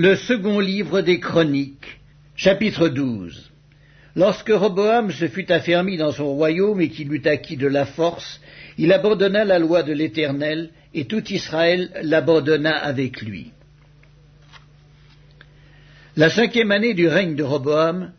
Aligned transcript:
Le 0.00 0.14
second 0.14 0.60
livre 0.60 1.00
des 1.00 1.18
Chroniques, 1.18 1.98
chapitre 2.36 2.88
12. 2.88 3.50
Lorsque 4.14 4.50
Roboam 4.50 5.10
se 5.10 5.26
fut 5.26 5.50
affermi 5.50 5.96
dans 5.96 6.12
son 6.12 6.34
royaume 6.34 6.80
et 6.80 6.88
qu'il 6.88 7.12
eut 7.12 7.26
acquis 7.26 7.56
de 7.56 7.66
la 7.66 7.84
force, 7.84 8.40
il 8.76 8.92
abandonna 8.92 9.44
la 9.44 9.58
loi 9.58 9.82
de 9.82 9.92
l'Éternel, 9.92 10.70
et 10.94 11.06
tout 11.06 11.24
Israël 11.32 11.90
l'abandonna 12.00 12.76
avec 12.76 13.22
lui. 13.22 13.50
La 16.16 16.30
cinquième 16.30 16.70
année 16.70 16.94
du 16.94 17.08
règne 17.08 17.34
de 17.34 17.42
Roboam, 17.42 18.12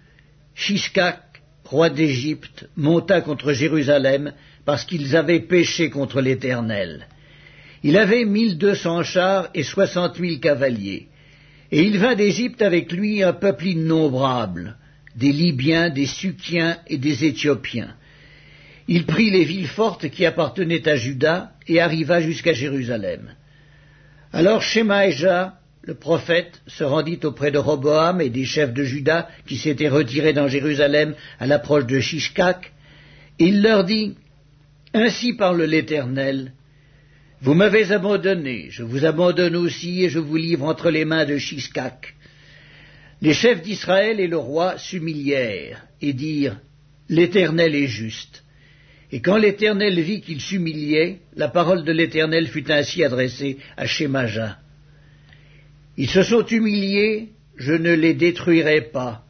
Shishkak, 0.55 1.21
roi 1.63 1.89
d'Égypte, 1.89 2.67
monta 2.75 3.21
contre 3.21 3.53
Jérusalem 3.53 4.33
parce 4.65 4.83
qu'ils 4.83 5.15
avaient 5.15 5.39
péché 5.39 5.89
contre 5.89 6.19
l'Éternel. 6.19 7.07
Il 7.83 7.97
avait 7.97 8.25
mille 8.25 8.57
deux 8.57 8.75
cents 8.75 9.03
chars 9.03 9.49
et 9.53 9.63
soixante 9.63 10.19
mille 10.19 10.41
cavaliers. 10.41 11.07
Et 11.71 11.83
il 11.83 11.97
vint 11.99 12.15
d'Égypte 12.15 12.61
avec 12.61 12.91
lui 12.91 13.21
un 13.23 13.33
peuple 13.33 13.67
innombrable, 13.67 14.77
des 15.15 15.31
Libyens, 15.31 15.89
des 15.89 16.07
Sukiens 16.07 16.77
et 16.87 16.97
des 16.97 17.25
Éthiopiens. 17.25 17.95
Il 18.87 19.05
prit 19.05 19.29
les 19.29 19.43
villes 19.43 19.67
fortes 19.67 20.09
qui 20.09 20.25
appartenaient 20.25 20.87
à 20.87 20.95
Juda 20.95 21.51
et 21.67 21.79
arriva 21.79 22.21
jusqu'à 22.21 22.53
Jérusalem. 22.53 23.35
Alors 24.33 24.63
Shemaéja, 24.63 25.59
le 25.83 25.93
prophète, 25.93 26.61
se 26.67 26.83
rendit 26.83 27.19
auprès 27.23 27.51
de 27.51 27.59
Roboam 27.59 28.19
et 28.19 28.29
des 28.29 28.45
chefs 28.45 28.73
de 28.73 28.83
Juda 28.83 29.29
qui 29.45 29.57
s'étaient 29.57 29.89
retirés 29.89 30.33
dans 30.33 30.47
Jérusalem 30.47 31.13
à 31.39 31.45
l'approche 31.45 31.85
de 31.85 31.99
Shishkak. 31.99 32.71
Il 33.37 33.61
leur 33.61 33.83
dit, 33.83 34.15
Ainsi 34.93 35.33
parle 35.33 35.63
l'Éternel, 35.63 36.53
vous 37.41 37.53
m'avez 37.53 37.93
abandonné, 37.93 38.67
je 38.69 38.83
vous 38.83 39.05
abandonne 39.05 39.55
aussi 39.55 40.03
et 40.03 40.09
je 40.09 40.19
vous 40.19 40.35
livre 40.35 40.65
entre 40.65 40.89
les 40.89 41.05
mains 41.05 41.25
de 41.25 41.37
Shishkak. 41.37 42.15
Les 43.21 43.33
chefs 43.33 43.61
d'Israël 43.61 44.19
et 44.19 44.27
le 44.27 44.37
roi 44.37 44.77
s'humilièrent 44.77 45.85
et 46.01 46.13
dirent 46.13 46.59
L'Éternel 47.07 47.75
est 47.75 47.87
juste. 47.87 48.43
Et 49.11 49.21
quand 49.21 49.37
l'Éternel 49.37 49.99
vit 50.01 50.21
qu'il 50.21 50.41
s'humiliait, 50.41 51.19
la 51.35 51.47
parole 51.47 51.83
de 51.83 51.91
l'Éternel 51.91 52.47
fut 52.47 52.69
ainsi 52.71 53.03
adressée 53.03 53.57
à 53.77 53.87
Shemaja. 53.87 54.59
Ils 55.97 56.09
se 56.09 56.23
sont 56.23 56.45
humiliés, 56.45 57.29
je 57.55 57.73
ne 57.73 57.93
les 57.93 58.13
détruirai 58.13 58.81
pas. 58.81 59.23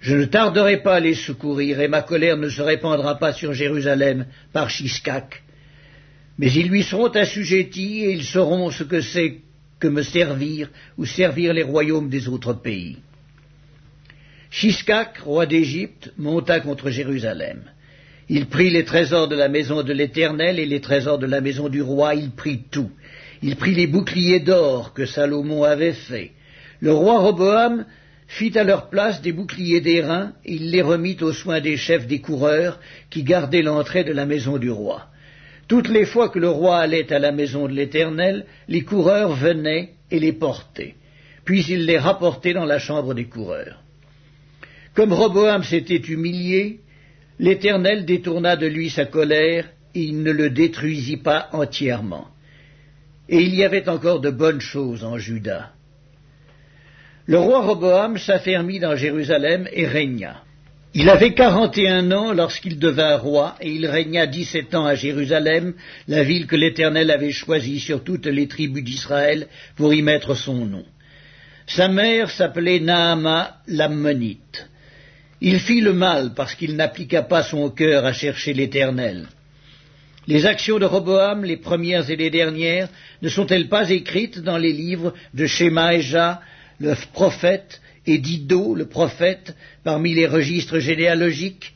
Je 0.00 0.16
ne 0.16 0.24
tarderai 0.24 0.82
pas 0.82 0.96
à 0.96 1.00
les 1.00 1.14
secourir, 1.14 1.80
et 1.80 1.88
ma 1.88 2.02
colère 2.02 2.36
ne 2.36 2.48
se 2.48 2.62
répandra 2.62 3.18
pas 3.18 3.32
sur 3.32 3.52
Jérusalem 3.52 4.26
par 4.52 4.68
Shishkak 4.70 5.42
mais 6.38 6.52
ils 6.52 6.68
lui 6.68 6.82
seront 6.82 7.08
assujettis 7.08 8.04
et 8.04 8.12
ils 8.12 8.24
sauront 8.24 8.70
ce 8.70 8.84
que 8.84 9.00
c'est 9.00 9.40
que 9.78 9.88
me 9.88 10.02
servir 10.02 10.70
ou 10.98 11.04
servir 11.04 11.52
les 11.52 11.62
royaumes 11.62 12.08
des 12.08 12.28
autres 12.28 12.54
pays. 12.54 12.98
Shishkak, 14.50 15.18
roi 15.18 15.46
d'Égypte, 15.46 16.12
monta 16.16 16.60
contre 16.60 16.90
Jérusalem. 16.90 17.62
Il 18.28 18.46
prit 18.46 18.70
les 18.70 18.84
trésors 18.84 19.28
de 19.28 19.36
la 19.36 19.48
maison 19.48 19.82
de 19.82 19.92
l'Éternel 19.92 20.58
et 20.58 20.66
les 20.66 20.80
trésors 20.80 21.18
de 21.18 21.26
la 21.26 21.40
maison 21.40 21.68
du 21.68 21.82
roi, 21.82 22.14
il 22.14 22.30
prit 22.30 22.62
tout. 22.70 22.90
Il 23.42 23.56
prit 23.56 23.74
les 23.74 23.86
boucliers 23.86 24.40
d'or 24.40 24.94
que 24.94 25.06
Salomon 25.06 25.62
avait 25.62 25.92
faits. 25.92 26.30
Le 26.80 26.92
roi 26.92 27.18
Roboam 27.18 27.84
fit 28.26 28.58
à 28.58 28.64
leur 28.64 28.90
place 28.90 29.22
des 29.22 29.32
boucliers 29.32 29.80
d'airain, 29.80 30.32
il 30.44 30.70
les 30.70 30.82
remit 30.82 31.16
aux 31.20 31.32
soins 31.32 31.60
des 31.60 31.76
chefs 31.76 32.06
des 32.06 32.20
coureurs 32.20 32.80
qui 33.10 33.22
gardaient 33.22 33.62
l'entrée 33.62 34.04
de 34.04 34.12
la 34.12 34.26
maison 34.26 34.58
du 34.58 34.70
roi. 34.70 35.08
Toutes 35.68 35.88
les 35.88 36.04
fois 36.04 36.28
que 36.28 36.38
le 36.38 36.48
roi 36.48 36.78
allait 36.78 37.12
à 37.12 37.18
la 37.18 37.32
maison 37.32 37.66
de 37.66 37.72
l'Éternel, 37.72 38.46
les 38.68 38.82
coureurs 38.82 39.34
venaient 39.34 39.90
et 40.10 40.20
les 40.20 40.32
portaient. 40.32 40.94
Puis 41.44 41.64
il 41.68 41.86
les 41.86 41.98
rapportait 41.98 42.52
dans 42.52 42.64
la 42.64 42.78
chambre 42.78 43.14
des 43.14 43.26
coureurs. 43.26 43.82
Comme 44.94 45.12
Roboam 45.12 45.62
s'était 45.62 45.96
humilié, 45.96 46.80
l'Éternel 47.38 48.04
détourna 48.04 48.56
de 48.56 48.66
lui 48.66 48.90
sa 48.90 49.04
colère 49.04 49.68
et 49.94 50.00
il 50.00 50.22
ne 50.22 50.32
le 50.32 50.50
détruisit 50.50 51.18
pas 51.18 51.48
entièrement. 51.52 52.28
Et 53.28 53.42
il 53.42 53.54
y 53.54 53.64
avait 53.64 53.88
encore 53.88 54.20
de 54.20 54.30
bonnes 54.30 54.60
choses 54.60 55.04
en 55.04 55.18
Juda. 55.18 55.72
Le 57.26 57.38
roi 57.38 57.60
Roboam 57.60 58.18
s'affermit 58.18 58.78
dans 58.78 58.94
Jérusalem 58.94 59.68
et 59.72 59.86
régna. 59.86 60.45
Il 60.98 61.10
avait 61.10 61.34
quarante 61.34 61.76
et 61.76 61.90
un 61.90 62.10
ans 62.10 62.32
lorsqu'il 62.32 62.78
devint 62.78 63.18
roi, 63.18 63.54
et 63.60 63.70
il 63.70 63.86
régna 63.86 64.26
dix-sept 64.26 64.74
ans 64.74 64.86
à 64.86 64.94
Jérusalem, 64.94 65.74
la 66.08 66.22
ville 66.22 66.46
que 66.46 66.56
l'Éternel 66.56 67.10
avait 67.10 67.32
choisie 67.32 67.80
sur 67.80 68.02
toutes 68.02 68.24
les 68.24 68.48
tribus 68.48 68.82
d'Israël 68.82 69.46
pour 69.76 69.92
y 69.92 70.00
mettre 70.00 70.34
son 70.34 70.64
nom. 70.64 70.86
Sa 71.66 71.88
mère 71.88 72.30
s'appelait 72.30 72.80
Naama 72.80 73.58
l'Ammonite. 73.66 74.70
Il 75.42 75.60
fit 75.60 75.82
le 75.82 75.92
mal 75.92 76.32
parce 76.34 76.54
qu'il 76.54 76.76
n'appliqua 76.76 77.20
pas 77.20 77.42
son 77.42 77.68
cœur 77.68 78.06
à 78.06 78.14
chercher 78.14 78.54
l'Éternel. 78.54 79.26
Les 80.26 80.46
actions 80.46 80.78
de 80.78 80.86
Roboam, 80.86 81.44
les 81.44 81.58
premières 81.58 82.08
et 82.08 82.16
les 82.16 82.30
dernières, 82.30 82.88
ne 83.20 83.28
sont-elles 83.28 83.68
pas 83.68 83.90
écrites 83.90 84.38
dans 84.38 84.56
les 84.56 84.72
livres 84.72 85.12
de 85.34 85.44
Shemaéja, 85.44 86.40
le 86.80 86.94
prophète, 87.12 87.82
et 88.06 88.18
d'Ido, 88.18 88.74
le 88.74 88.86
prophète, 88.86 89.54
parmi 89.84 90.14
les 90.14 90.26
registres 90.26 90.78
généalogiques 90.78 91.74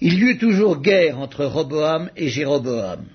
Il 0.00 0.14
y 0.14 0.22
eut 0.22 0.38
toujours 0.38 0.80
guerre 0.80 1.18
entre 1.18 1.44
Roboam 1.44 2.10
et 2.16 2.28
Jéroboam. 2.28 3.06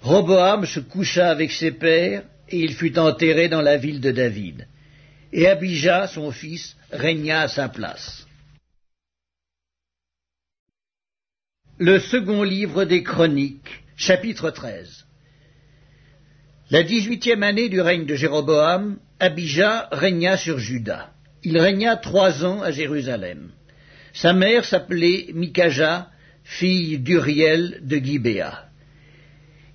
Roboam 0.00 0.66
se 0.66 0.80
coucha 0.80 1.30
avec 1.30 1.52
ses 1.52 1.72
pères, 1.72 2.24
et 2.48 2.58
il 2.58 2.74
fut 2.74 2.98
enterré 2.98 3.48
dans 3.48 3.62
la 3.62 3.76
ville 3.76 4.00
de 4.00 4.10
David. 4.10 4.66
Et 5.32 5.46
Abijah, 5.46 6.06
son 6.06 6.30
fils, 6.30 6.76
régna 6.90 7.42
à 7.42 7.48
sa 7.48 7.68
place. 7.68 8.26
Le 11.78 11.98
second 11.98 12.42
livre 12.42 12.84
des 12.84 13.02
Chroniques, 13.02 13.84
chapitre 13.96 14.50
13. 14.50 15.06
La 16.70 16.82
dix-huitième 16.82 17.42
année 17.42 17.68
du 17.68 17.80
règne 17.80 18.06
de 18.06 18.14
Jéroboam, 18.14 18.98
Abijah 19.20 19.88
régna 19.92 20.36
sur 20.36 20.58
Juda. 20.58 21.12
Il 21.48 21.58
régna 21.58 21.94
trois 21.94 22.44
ans 22.44 22.60
à 22.60 22.72
Jérusalem. 22.72 23.50
Sa 24.12 24.32
mère 24.32 24.64
s'appelait 24.64 25.26
Mikaja, 25.32 26.08
fille 26.42 26.98
d'Uriel 26.98 27.82
de 27.82 27.98
Gibéa. 27.98 28.64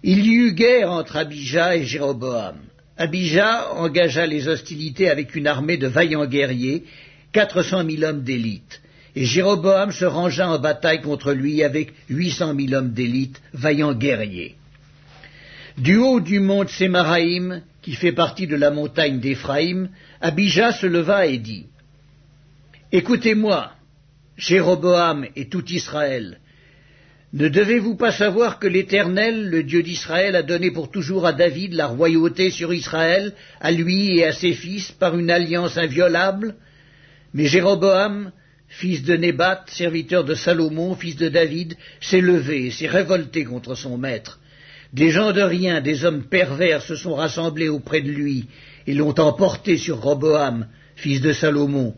Il 0.03 0.25
y 0.25 0.33
eut 0.33 0.51
guerre 0.51 0.91
entre 0.91 1.15
Abijah 1.15 1.77
et 1.77 1.85
Jéroboam. 1.85 2.57
Abijah 2.97 3.71
engagea 3.75 4.27
les 4.27 4.49
hostilités 4.49 5.09
avec 5.09 5.33
une 5.33 5.47
armée 5.47 5.77
de 5.77 5.87
vaillants 5.87 6.25
guerriers, 6.25 6.83
quatre 7.31 7.63
cent 7.63 7.85
mille 7.85 8.03
hommes 8.03 8.23
d'élite, 8.23 8.81
et 9.15 9.23
Jéroboam 9.23 9.93
se 9.93 10.03
rangea 10.03 10.49
en 10.49 10.59
bataille 10.59 11.01
contre 11.01 11.31
lui 11.31 11.63
avec 11.63 11.93
huit 12.09 12.31
cent 12.31 12.53
mille 12.53 12.75
hommes 12.75 12.91
d'élite, 12.91 13.41
vaillants 13.53 13.93
guerriers. 13.93 14.55
Du 15.77 15.97
haut 15.97 16.19
du 16.19 16.39
mont 16.39 16.67
Sémaraïm, 16.67 17.61
qui 17.81 17.93
fait 17.93 18.11
partie 18.11 18.47
de 18.47 18.55
la 18.55 18.71
montagne 18.71 19.19
d'Éphraïm, 19.19 19.89
Abijah 20.19 20.73
se 20.73 20.85
leva 20.85 21.25
et 21.25 21.37
dit 21.37 21.67
Écoutez-moi, 22.91 23.71
Jéroboam 24.37 25.25
et 25.35 25.47
tout 25.47 25.65
Israël, 25.71 26.39
ne 27.33 27.47
devez-vous 27.47 27.95
pas 27.95 28.11
savoir 28.11 28.59
que 28.59 28.67
l'Éternel, 28.67 29.49
le 29.49 29.63
Dieu 29.63 29.83
d'Israël, 29.83 30.35
a 30.35 30.43
donné 30.43 30.69
pour 30.69 30.91
toujours 30.91 31.25
à 31.25 31.31
David 31.31 31.73
la 31.73 31.87
royauté 31.87 32.49
sur 32.49 32.73
Israël, 32.73 33.33
à 33.61 33.71
lui 33.71 34.17
et 34.17 34.25
à 34.25 34.33
ses 34.33 34.51
fils, 34.51 34.91
par 34.91 35.17
une 35.17 35.31
alliance 35.31 35.77
inviolable? 35.77 36.55
Mais 37.33 37.45
Jéroboam, 37.45 38.33
fils 38.67 39.03
de 39.03 39.15
Nébat, 39.15 39.63
serviteur 39.67 40.25
de 40.25 40.35
Salomon, 40.35 40.93
fils 40.95 41.15
de 41.15 41.29
David, 41.29 41.77
s'est 42.01 42.19
levé 42.19 42.65
et 42.65 42.71
s'est 42.71 42.87
révolté 42.87 43.45
contre 43.45 43.75
son 43.75 43.97
maître. 43.97 44.40
Des 44.93 45.09
gens 45.09 45.31
de 45.31 45.41
rien, 45.41 45.79
des 45.79 46.03
hommes 46.03 46.23
pervers 46.23 46.81
se 46.81 46.95
sont 46.95 47.15
rassemblés 47.15 47.69
auprès 47.69 48.01
de 48.01 48.11
lui 48.11 48.47
et 48.87 48.93
l'ont 48.93 49.17
emporté 49.19 49.77
sur 49.77 50.01
Roboam, 50.01 50.67
fils 50.95 51.21
de 51.21 51.31
Salomon. 51.31 51.95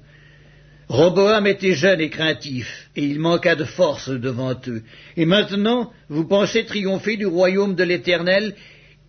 Roboam 0.89 1.47
était 1.47 1.73
jeune 1.73 2.01
et 2.01 2.09
craintif, 2.09 2.89
et 2.95 3.03
il 3.03 3.19
manqua 3.19 3.55
de 3.55 3.63
force 3.63 4.09
devant 4.09 4.55
eux. 4.67 4.83
Et 5.17 5.25
maintenant, 5.25 5.91
vous 6.09 6.25
pensez 6.25 6.65
triompher 6.65 7.17
du 7.17 7.25
royaume 7.25 7.73
de 7.73 7.83
l'Éternel, 7.83 8.53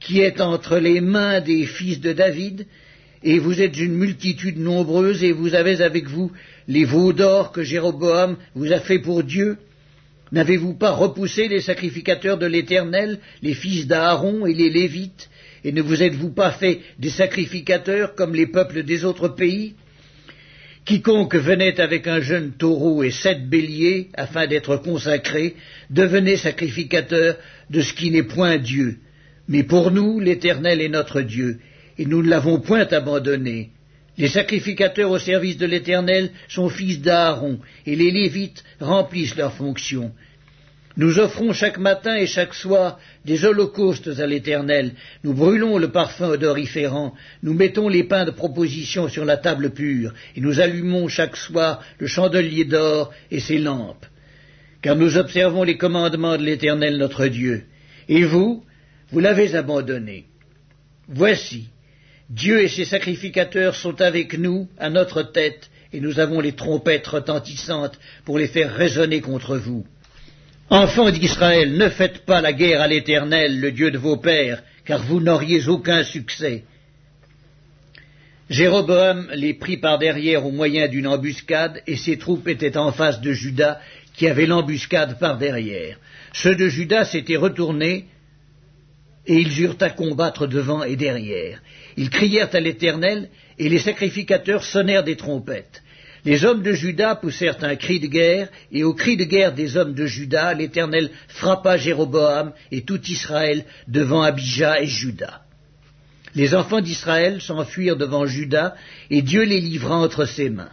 qui 0.00 0.20
est 0.20 0.40
entre 0.40 0.78
les 0.78 1.02
mains 1.02 1.40
des 1.40 1.66
fils 1.66 2.00
de 2.00 2.12
David, 2.12 2.66
et 3.22 3.38
vous 3.38 3.60
êtes 3.60 3.78
une 3.78 3.96
multitude 3.96 4.58
nombreuse, 4.58 5.22
et 5.24 5.32
vous 5.32 5.54
avez 5.54 5.82
avec 5.82 6.08
vous 6.08 6.30
les 6.68 6.84
veaux 6.84 7.12
d'or 7.12 7.52
que 7.52 7.62
Jéroboam 7.62 8.36
vous 8.54 8.72
a 8.72 8.80
fait 8.80 9.00
pour 9.00 9.24
Dieu? 9.24 9.58
N'avez-vous 10.32 10.74
pas 10.74 10.92
repoussé 10.92 11.48
les 11.48 11.60
sacrificateurs 11.60 12.38
de 12.38 12.46
l'Éternel, 12.46 13.18
les 13.42 13.54
fils 13.54 13.86
d'Aaron 13.86 14.46
et 14.46 14.54
les 14.54 14.70
Lévites, 14.70 15.28
et 15.64 15.72
ne 15.72 15.82
vous 15.82 16.02
êtes-vous 16.02 16.30
pas 16.30 16.52
fait 16.52 16.80
des 16.98 17.10
sacrificateurs 17.10 18.14
comme 18.14 18.34
les 18.34 18.46
peuples 18.46 18.82
des 18.82 19.04
autres 19.04 19.28
pays 19.28 19.74
Quiconque 20.84 21.36
venait 21.36 21.80
avec 21.80 22.06
un 22.06 22.20
jeune 22.20 22.52
taureau 22.52 23.02
et 23.02 23.10
sept 23.10 23.48
béliers 23.48 24.08
afin 24.14 24.46
d'être 24.46 24.76
consacré 24.76 25.56
devenait 25.88 26.36
sacrificateur 26.36 27.36
de 27.70 27.80
ce 27.80 27.94
qui 27.94 28.10
n'est 28.10 28.22
point 28.22 28.58
Dieu. 28.58 28.98
Mais 29.48 29.62
pour 29.62 29.90
nous, 29.90 30.20
l'Éternel 30.20 30.82
est 30.82 30.90
notre 30.90 31.22
Dieu, 31.22 31.58
et 31.96 32.04
nous 32.04 32.22
ne 32.22 32.28
l'avons 32.28 32.60
point 32.60 32.86
abandonné. 32.90 33.70
Les 34.16 34.28
sacrificateurs 34.28 35.10
au 35.10 35.18
service 35.18 35.56
de 35.56 35.66
l'Éternel 35.66 36.30
sont 36.48 36.68
fils 36.68 37.00
d'Aaron, 37.00 37.58
et 37.84 37.96
les 37.96 38.10
Lévites 38.10 38.62
remplissent 38.80 39.36
leurs 39.36 39.54
fonctions. 39.54 40.12
Nous 40.96 41.18
offrons 41.18 41.52
chaque 41.52 41.78
matin 41.78 42.14
et 42.14 42.26
chaque 42.26 42.54
soir 42.54 43.00
des 43.24 43.44
holocaustes 43.44 44.20
à 44.20 44.26
l'Éternel, 44.26 44.92
nous 45.24 45.34
brûlons 45.34 45.78
le 45.78 45.90
parfum 45.90 46.28
odoriférant, 46.28 47.14
nous 47.42 47.54
mettons 47.54 47.88
les 47.88 48.04
pains 48.04 48.24
de 48.24 48.30
proposition 48.30 49.08
sur 49.08 49.24
la 49.24 49.36
table 49.36 49.70
pure, 49.70 50.14
et 50.36 50.40
nous 50.40 50.60
allumons 50.60 51.08
chaque 51.08 51.36
soir 51.36 51.82
le 51.98 52.06
chandelier 52.06 52.64
d'or 52.64 53.12
et 53.32 53.40
ses 53.40 53.58
lampes. 53.58 54.06
Car 54.82 54.94
nous 54.94 55.16
observons 55.16 55.64
les 55.64 55.78
commandements 55.78 56.36
de 56.36 56.44
l'Éternel 56.44 56.98
notre 56.98 57.26
Dieu. 57.26 57.64
Et 58.08 58.22
vous, 58.22 58.62
vous 59.10 59.18
l'avez 59.18 59.56
abandonné. 59.56 60.26
Voici, 61.08 61.70
Dieu 62.30 62.62
et 62.62 62.68
ses 62.68 62.84
sacrificateurs 62.84 63.74
sont 63.74 64.00
avec 64.00 64.38
nous, 64.38 64.68
à 64.78 64.90
notre 64.90 65.22
tête, 65.22 65.70
et 65.92 66.00
nous 66.00 66.18
avons 66.18 66.40
les 66.40 66.52
trompettes 66.52 67.06
retentissantes 67.06 67.98
pour 68.24 68.38
les 68.38 68.48
faire 68.48 68.74
résonner 68.74 69.20
contre 69.20 69.56
vous. 69.56 69.86
Enfants 70.70 71.10
d'Israël, 71.10 71.76
ne 71.76 71.88
faites 71.88 72.24
pas 72.24 72.40
la 72.40 72.52
guerre 72.52 72.80
à 72.80 72.88
l'Éternel, 72.88 73.60
le 73.60 73.70
Dieu 73.70 73.90
de 73.90 73.98
vos 73.98 74.16
pères, 74.16 74.62
car 74.84 75.02
vous 75.02 75.20
n'auriez 75.20 75.68
aucun 75.68 76.02
succès. 76.02 76.64
Jéroboam 78.50 79.28
les 79.34 79.54
prit 79.54 79.76
par 79.76 79.98
derrière 79.98 80.44
au 80.46 80.50
moyen 80.50 80.88
d'une 80.88 81.06
embuscade, 81.06 81.82
et 81.86 81.96
ses 81.96 82.18
troupes 82.18 82.48
étaient 82.48 82.76
en 82.76 82.92
face 82.92 83.20
de 83.20 83.32
Judas, 83.32 83.78
qui 84.14 84.26
avait 84.26 84.46
l'embuscade 84.46 85.18
par 85.18 85.38
derrière. 85.38 85.98
Ceux 86.32 86.54
de 86.54 86.68
Judas 86.68 87.04
s'étaient 87.04 87.36
retournés, 87.36 88.06
et 89.26 89.34
ils 89.34 89.60
eurent 89.60 89.76
à 89.80 89.90
combattre 89.90 90.46
devant 90.46 90.82
et 90.82 90.96
derrière. 90.96 91.60
Ils 91.96 92.10
crièrent 92.10 92.54
à 92.54 92.60
l'Éternel, 92.60 93.28
et 93.58 93.68
les 93.68 93.78
sacrificateurs 93.78 94.64
sonnèrent 94.64 95.04
des 95.04 95.16
trompettes. 95.16 95.82
Les 96.24 96.44
hommes 96.44 96.62
de 96.62 96.72
Juda 96.72 97.16
poussèrent 97.16 97.62
un 97.62 97.76
cri 97.76 98.00
de 98.00 98.06
guerre, 98.06 98.48
et 98.72 98.82
au 98.82 98.94
cri 98.94 99.16
de 99.16 99.24
guerre 99.24 99.52
des 99.52 99.76
hommes 99.76 99.94
de 99.94 100.06
Juda, 100.06 100.54
l'Éternel 100.54 101.10
frappa 101.28 101.76
Jéroboam 101.76 102.52
et 102.72 102.82
tout 102.82 103.00
Israël 103.08 103.64
devant 103.88 104.22
Abijah 104.22 104.80
et 104.80 104.86
Juda. 104.86 105.42
Les 106.34 106.54
enfants 106.54 106.80
d'Israël 106.80 107.40
s'enfuirent 107.40 107.96
devant 107.96 108.26
Juda, 108.26 108.74
et 109.10 109.22
Dieu 109.22 109.42
les 109.42 109.60
livra 109.60 109.96
entre 109.96 110.24
ses 110.24 110.48
mains. 110.48 110.72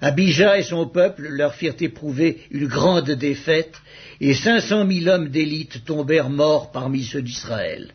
Abijah 0.00 0.58
et 0.58 0.62
son 0.64 0.86
peuple 0.86 1.28
leur 1.28 1.54
firent 1.54 1.80
éprouver 1.80 2.38
une 2.50 2.66
grande 2.66 3.10
défaite, 3.12 3.74
et 4.20 4.34
cinq 4.34 4.60
cent 4.60 4.84
mille 4.84 5.08
hommes 5.08 5.28
d'élite 5.28 5.84
tombèrent 5.84 6.30
morts 6.30 6.72
parmi 6.72 7.04
ceux 7.04 7.22
d'Israël. 7.22 7.92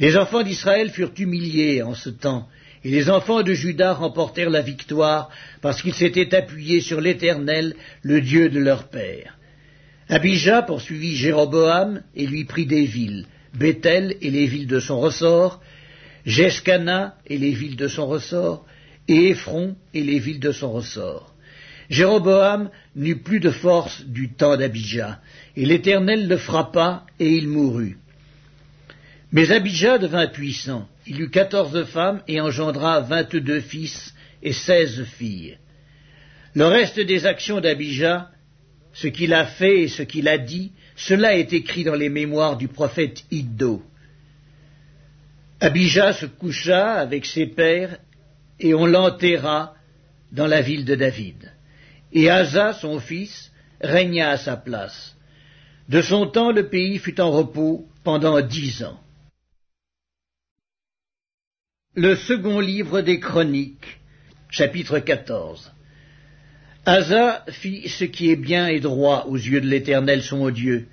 Les 0.00 0.16
enfants 0.16 0.42
d'Israël 0.42 0.90
furent 0.90 1.12
humiliés 1.18 1.82
en 1.82 1.94
ce 1.94 2.10
temps, 2.10 2.48
et 2.84 2.90
les 2.90 3.10
enfants 3.10 3.42
de 3.42 3.52
Juda 3.52 3.94
remportèrent 3.94 4.50
la 4.50 4.62
victoire 4.62 5.30
parce 5.60 5.82
qu'ils 5.82 5.94
s'étaient 5.94 6.34
appuyés 6.34 6.80
sur 6.80 7.00
l'Éternel, 7.00 7.74
le 8.02 8.20
Dieu 8.20 8.48
de 8.48 8.60
leur 8.60 8.88
père. 8.88 9.36
Abijah 10.08 10.62
poursuivit 10.62 11.16
Jéroboam 11.16 12.02
et 12.14 12.26
lui 12.26 12.44
prit 12.44 12.66
des 12.66 12.84
villes, 12.84 13.26
Bethel 13.54 14.16
et 14.22 14.30
les 14.30 14.46
villes 14.46 14.68
de 14.68 14.80
son 14.80 15.00
ressort, 15.00 15.60
Jescana 16.24 17.16
et 17.26 17.36
les 17.36 17.50
villes 17.50 17.76
de 17.76 17.88
son 17.88 18.06
ressort, 18.06 18.64
et 19.08 19.30
Ephron 19.30 19.76
et 19.94 20.02
les 20.02 20.18
villes 20.18 20.40
de 20.40 20.52
son 20.52 20.72
ressort. 20.72 21.34
Jéroboam 21.90 22.70
n'eut 22.94 23.20
plus 23.22 23.40
de 23.40 23.50
force 23.50 24.04
du 24.06 24.32
temps 24.32 24.56
d'Abijah, 24.56 25.20
et 25.56 25.64
l'Éternel 25.64 26.28
le 26.28 26.36
frappa, 26.36 27.04
et 27.18 27.30
il 27.30 27.48
mourut. 27.48 27.98
Mais 29.30 29.50
Abijah 29.50 29.98
devint 29.98 30.26
puissant. 30.26 30.88
Il 31.06 31.20
eut 31.20 31.30
quatorze 31.30 31.84
femmes 31.84 32.22
et 32.26 32.40
engendra 32.40 33.00
vingt-deux 33.00 33.60
fils 33.60 34.14
et 34.42 34.52
seize 34.52 35.04
filles. 35.04 35.58
Le 36.54 36.66
reste 36.66 36.98
des 36.98 37.26
actions 37.26 37.60
d'Abijah, 37.60 38.30
ce 38.94 39.06
qu'il 39.06 39.34
a 39.34 39.44
fait 39.44 39.82
et 39.82 39.88
ce 39.88 40.02
qu'il 40.02 40.28
a 40.28 40.38
dit, 40.38 40.72
cela 40.96 41.36
est 41.36 41.52
écrit 41.52 41.84
dans 41.84 41.94
les 41.94 42.08
mémoires 42.08 42.56
du 42.56 42.68
prophète 42.68 43.24
Iddo. 43.30 43.82
Abijah 45.60 46.12
se 46.14 46.26
coucha 46.26 46.94
avec 46.94 47.26
ses 47.26 47.46
pères 47.46 47.98
et 48.60 48.74
on 48.74 48.86
l'enterra 48.86 49.74
dans 50.32 50.46
la 50.46 50.62
ville 50.62 50.84
de 50.84 50.94
David. 50.94 51.52
Et 52.12 52.30
Asa, 52.30 52.72
son 52.72 52.98
fils, 52.98 53.52
régna 53.80 54.30
à 54.30 54.36
sa 54.38 54.56
place. 54.56 55.16
De 55.88 56.00
son 56.00 56.26
temps, 56.26 56.52
le 56.52 56.68
pays 56.68 56.98
fut 56.98 57.20
en 57.20 57.30
repos 57.30 57.86
pendant 58.04 58.40
dix 58.40 58.82
ans. 58.82 58.98
Le 62.00 62.14
second 62.14 62.60
livre 62.60 63.00
des 63.00 63.18
Chroniques, 63.18 63.98
chapitre 64.50 65.00
14. 65.00 65.72
Asa 66.86 67.44
fit 67.48 67.88
ce 67.88 68.04
qui 68.04 68.30
est 68.30 68.36
bien 68.36 68.68
et 68.68 68.78
droit 68.78 69.26
aux 69.28 69.34
yeux 69.34 69.60
de 69.60 69.66
l'Éternel 69.66 70.22
son 70.22 70.48
Dieu. 70.50 70.86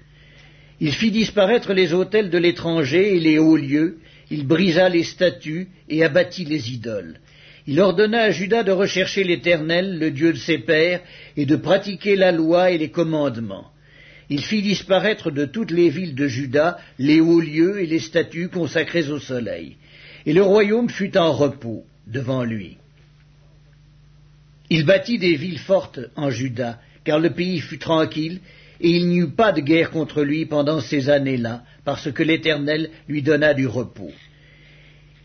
Il 0.79 0.91
fit 0.93 1.11
disparaître 1.11 1.73
les 1.73 1.93
autels 1.93 2.31
de 2.31 2.39
l'étranger 2.39 3.15
et 3.15 3.19
les 3.19 3.37
hauts 3.37 3.55
lieux, 3.55 3.99
il 4.31 4.47
brisa 4.47 4.89
les 4.89 5.03
statues 5.03 5.67
et 5.89 6.03
abattit 6.03 6.43
les 6.43 6.71
idoles. 6.71 7.19
Il 7.67 7.79
ordonna 7.79 8.23
à 8.23 8.31
Judas 8.31 8.63
de 8.63 8.71
rechercher 8.71 9.23
l'Éternel, 9.23 9.99
le 9.99 10.09
Dieu 10.09 10.33
de 10.33 10.39
ses 10.39 10.57
pères, 10.57 11.01
et 11.37 11.45
de 11.45 11.55
pratiquer 11.55 12.15
la 12.15 12.31
loi 12.31 12.71
et 12.71 12.79
les 12.79 12.89
commandements. 12.89 13.69
Il 14.31 14.41
fit 14.41 14.63
disparaître 14.63 15.29
de 15.29 15.45
toutes 15.45 15.69
les 15.69 15.89
villes 15.89 16.15
de 16.15 16.27
Juda 16.27 16.79
les 16.97 17.19
hauts 17.19 17.41
lieux 17.41 17.79
et 17.79 17.85
les 17.85 17.99
statues 17.99 18.49
consacrées 18.49 19.11
au 19.11 19.19
soleil 19.19 19.77
et 20.25 20.33
le 20.33 20.41
royaume 20.41 20.89
fut 20.89 21.17
en 21.17 21.31
repos 21.31 21.85
devant 22.07 22.43
lui. 22.43 22.77
Il 24.69 24.85
bâtit 24.85 25.19
des 25.19 25.35
villes 25.35 25.59
fortes 25.59 25.99
en 26.15 26.31
Juda, 26.31 26.79
car 27.03 27.19
le 27.19 27.31
pays 27.31 27.59
fut 27.59 27.77
tranquille, 27.77 28.39
et 28.81 28.89
il 28.89 29.07
n'y 29.07 29.19
eut 29.19 29.29
pas 29.29 29.51
de 29.51 29.61
guerre 29.61 29.91
contre 29.91 30.23
lui 30.23 30.45
pendant 30.45 30.81
ces 30.81 31.09
années-là, 31.09 31.63
parce 31.85 32.11
que 32.11 32.23
l'Éternel 32.23 32.89
lui 33.07 33.21
donna 33.21 33.53
du 33.53 33.67
repos. 33.67 34.11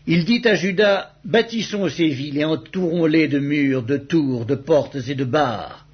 Il 0.07 0.25
dit 0.25 0.41
à 0.45 0.55
Juda, 0.55 1.13
bâtissons 1.25 1.89
ces 1.89 2.07
villes 2.07 2.37
et 2.37 2.45
entourons-les 2.45 3.27
de 3.27 3.39
murs, 3.39 3.83
de 3.83 3.97
tours, 3.97 4.45
de 4.45 4.55
portes 4.55 4.97
et 5.07 5.15
de 5.15 5.25
barres. 5.25 5.85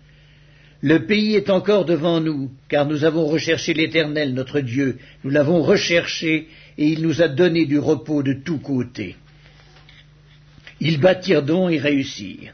Le 0.82 1.06
pays 1.06 1.36
est 1.36 1.50
encore 1.50 1.86
devant 1.86 2.22
nous, 2.22 2.52
car 2.70 2.86
nous 2.86 3.04
avons 3.04 3.26
recherché 3.26 3.74
l'Éternel, 3.74 4.34
notre 4.34 4.60
Dieu, 4.60 5.00
nous 5.24 5.32
l'avons 5.32 5.62
recherché, 5.62 6.48
et 6.78 6.88
il 6.88 7.02
nous 7.02 7.22
a 7.22 7.28
donné 7.28 7.66
du 7.66 7.80
repos 7.80 8.24
de 8.24 8.34
tous 8.34 8.60
côtés. 8.60 9.16
Ils 10.80 11.00
bâtirent 11.00 11.44
donc 11.44 11.72
et 11.72 11.80
réussirent. 11.80 12.54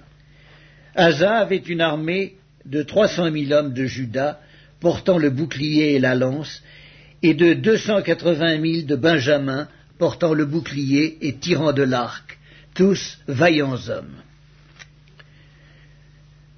Asa 0.96 1.38
avait 1.40 1.58
une 1.58 1.82
armée 1.82 2.36
de 2.66 2.84
trois 2.84 3.08
cent 3.08 3.30
mille 3.30 3.54
hommes 3.54 3.74
de 3.74 3.86
Juda, 3.86 4.40
portant 4.80 5.18
le 5.18 5.30
bouclier 5.30 5.96
et 5.96 6.00
la 6.00 6.16
lance, 6.16 6.62
et 7.22 7.34
de 7.34 7.54
deux 7.54 7.78
cent 7.78 8.02
quatre-vingt 8.02 8.58
mille 8.58 8.86
de 8.86 8.96
Benjamin, 8.96 9.68
portant 9.98 10.34
le 10.34 10.46
bouclier 10.46 11.18
et 11.22 11.36
tirant 11.36 11.74
de 11.74 11.84
l'arc, 11.84 12.38
tous 12.74 13.20
vaillants 13.28 13.90
hommes. 13.90 14.16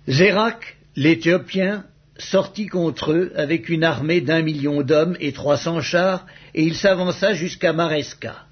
Zérak, 0.08 0.78
l'Éthiopien, 0.96 1.86
sortit 2.18 2.68
contre 2.68 3.12
eux 3.12 3.34
avec 3.36 3.70
une 3.70 3.84
armée 3.84 4.22
d'un 4.22 4.42
million 4.42 4.82
d'hommes 4.82 5.18
et 5.20 5.34
trois 5.34 5.58
cents 5.58 5.82
chars, 5.82 6.26
et 6.54 6.64
il 6.64 6.76
s'avança 6.76 7.34
jusqu'à 7.34 7.74
Maresca. 7.74 8.46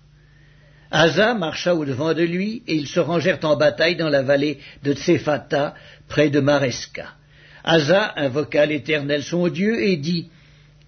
Asa 0.92 1.34
marcha 1.34 1.74
au-devant 1.74 2.14
de 2.14 2.24
lui, 2.24 2.62
et 2.68 2.76
ils 2.76 2.88
se 2.88 3.00
rangèrent 3.00 3.44
en 3.44 3.56
bataille 3.56 3.96
dans 3.96 4.10
la 4.10 4.22
vallée 4.22 4.60
de 4.84 4.94
Tsephata, 4.94 5.74
près 6.08 6.30
de 6.30 6.40
Maresca. 6.40 7.16
Asa 7.64 8.14
invoqua 8.18 8.66
l'Éternel 8.66 9.24
son 9.24 9.48
Dieu 9.48 9.82
et 9.82 9.98
dit 9.98 10.30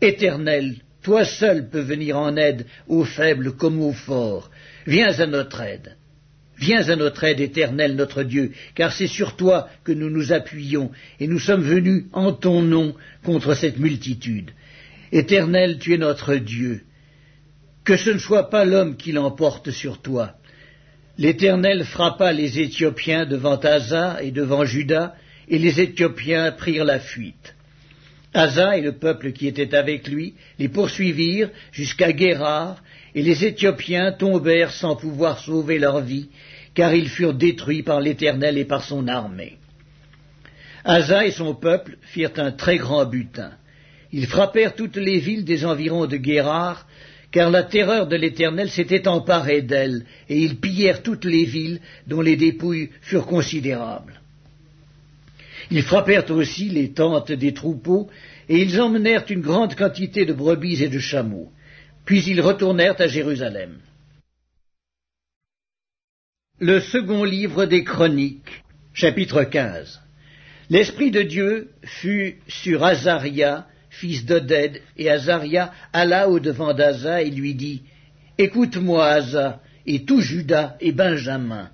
Éternel, 0.02 0.76
toi 1.02 1.24
seul 1.24 1.70
peux 1.70 1.82
venir 1.82 2.18
en 2.18 2.36
aide 2.36 2.66
aux 2.88 3.06
faibles 3.06 3.54
comme 3.54 3.82
aux 3.82 3.94
forts. 3.94 4.52
Viens 4.86 5.20
à 5.20 5.26
notre 5.26 5.62
aide. 5.62 5.96
Viens 6.58 6.88
à 6.90 6.96
notre 6.96 7.24
aide, 7.26 7.42
éternel 7.42 7.96
notre 7.96 8.24
Dieu, 8.24 8.52
car 8.76 8.94
c'est 8.94 9.08
sur 9.08 9.36
toi 9.36 9.68
que 9.84 9.92
nous 9.92 10.10
nous 10.10 10.32
appuyons, 10.32 10.92
et 11.20 11.28
nous 11.28 11.40
sommes 11.40 11.64
venus 11.64 12.06
en 12.14 12.32
ton 12.32 12.62
nom 12.62 12.96
contre 13.24 13.56
cette 13.56 13.78
multitude. 13.78 14.52
Éternel, 15.12 15.80
tu 15.80 15.94
es 15.94 15.98
notre 15.98 16.36
Dieu. 16.36 16.82
Que 17.84 17.98
ce 17.98 18.10
ne 18.10 18.18
soit 18.18 18.50
pas 18.50 18.66
l'homme 18.66 18.96
qui 18.98 19.12
l'emporte 19.12 19.72
sur 19.72 20.02
toi. 20.02 20.36
L'Éternel 21.18 21.84
frappa 21.84 22.34
les 22.34 22.60
Éthiopiens 22.60 23.26
devant 23.26 23.58
Asa 23.58 24.22
et 24.24 24.32
devant 24.32 24.66
Juda, 24.66 25.16
et 25.48 25.60
les 25.60 25.80
Éthiopiens 25.80 26.52
prirent 26.52 26.86
la 26.86 27.00
fuite. 27.00 27.56
Asa 28.34 28.78
et 28.78 28.82
le 28.82 28.94
peuple 28.94 29.32
qui 29.32 29.48
était 29.48 29.76
avec 29.76 30.08
lui 30.08 30.34
les 30.60 30.68
poursuivirent 30.68 31.50
jusqu'à 31.72 32.12
Guérard, 32.12 32.84
et 33.16 33.22
les 33.22 33.46
Éthiopiens 33.46 34.12
tombèrent 34.12 34.74
sans 34.74 34.98
pouvoir 34.98 35.40
sauver 35.40 35.80
leur 35.80 36.02
vie, 36.02 36.28
car 36.74 36.94
ils 36.94 37.08
furent 37.08 37.34
détruits 37.34 37.82
par 37.82 38.02
l'Éternel 38.02 38.58
et 38.58 38.66
par 38.66 38.84
son 38.84 39.08
armée. 39.08 39.58
Asa 40.84 41.26
et 41.26 41.32
son 41.32 41.56
peuple 41.56 41.98
firent 42.02 42.38
un 42.38 42.52
très 42.52 42.78
grand 42.78 43.06
butin. 43.06 43.52
Ils 44.12 44.28
frappèrent 44.28 44.76
toutes 44.76 44.98
les 44.98 45.20
villes 45.20 45.46
des 45.46 45.66
environs 45.66 46.08
de 46.08 46.18
Guérard, 46.18 46.86
car 47.32 47.50
la 47.50 47.64
terreur 47.64 48.08
de 48.08 48.18
l'Éternel 48.18 48.70
s'était 48.70 49.08
emparée 49.08 49.62
d'elle, 49.62 50.06
et 50.30 50.38
ils 50.38 50.58
pillèrent 50.58 51.02
toutes 51.02 51.26
les 51.26 51.46
villes 51.46 51.80
dont 52.08 52.22
les 52.22 52.36
dépouilles 52.36 52.90
furent 53.02 53.26
considérables. 53.26 54.22
Ils 55.72 55.84
frappèrent 55.84 56.30
aussi 56.32 56.70
les 56.70 56.92
tentes 56.92 57.32
des 57.32 57.54
troupeaux, 57.54 58.10
et 58.50 58.62
ils 58.62 58.80
emmenèrent 58.80 59.26
une 59.30 59.42
grande 59.42 59.76
quantité 59.76 60.26
de 60.26 60.34
brebis 60.34 60.84
et 60.84 60.90
de 60.90 61.00
chameaux. 61.00 61.50
Puis 62.06 62.24
ils 62.28 62.42
retournèrent 62.42 63.00
à 63.02 63.08
Jérusalem. 63.08 63.80
Le 66.60 66.80
second 66.80 67.24
livre 67.24 67.66
des 67.66 67.84
Chroniques, 67.84 68.64
chapitre 68.94 69.44
15. 69.44 70.02
L'Esprit 70.70 71.12
de 71.12 71.24
Dieu 71.24 71.70
fut 71.84 72.38
sur 72.48 72.84
Azaria, 72.84 73.68
fils 73.90 74.26
d'Oded, 74.26 74.82
et 74.98 75.10
Azaria 75.10 75.74
alla 75.94 76.30
au-devant 76.30 76.74
d'Aza 76.74 77.24
et 77.24 77.32
lui 77.32 77.56
dit 77.56 77.82
Écoute-moi, 78.38 79.06
Asa, 79.06 79.62
et 79.86 80.06
tout 80.06 80.22
Judas 80.22 80.76
et 80.80 80.92
Benjamin. 80.92 81.70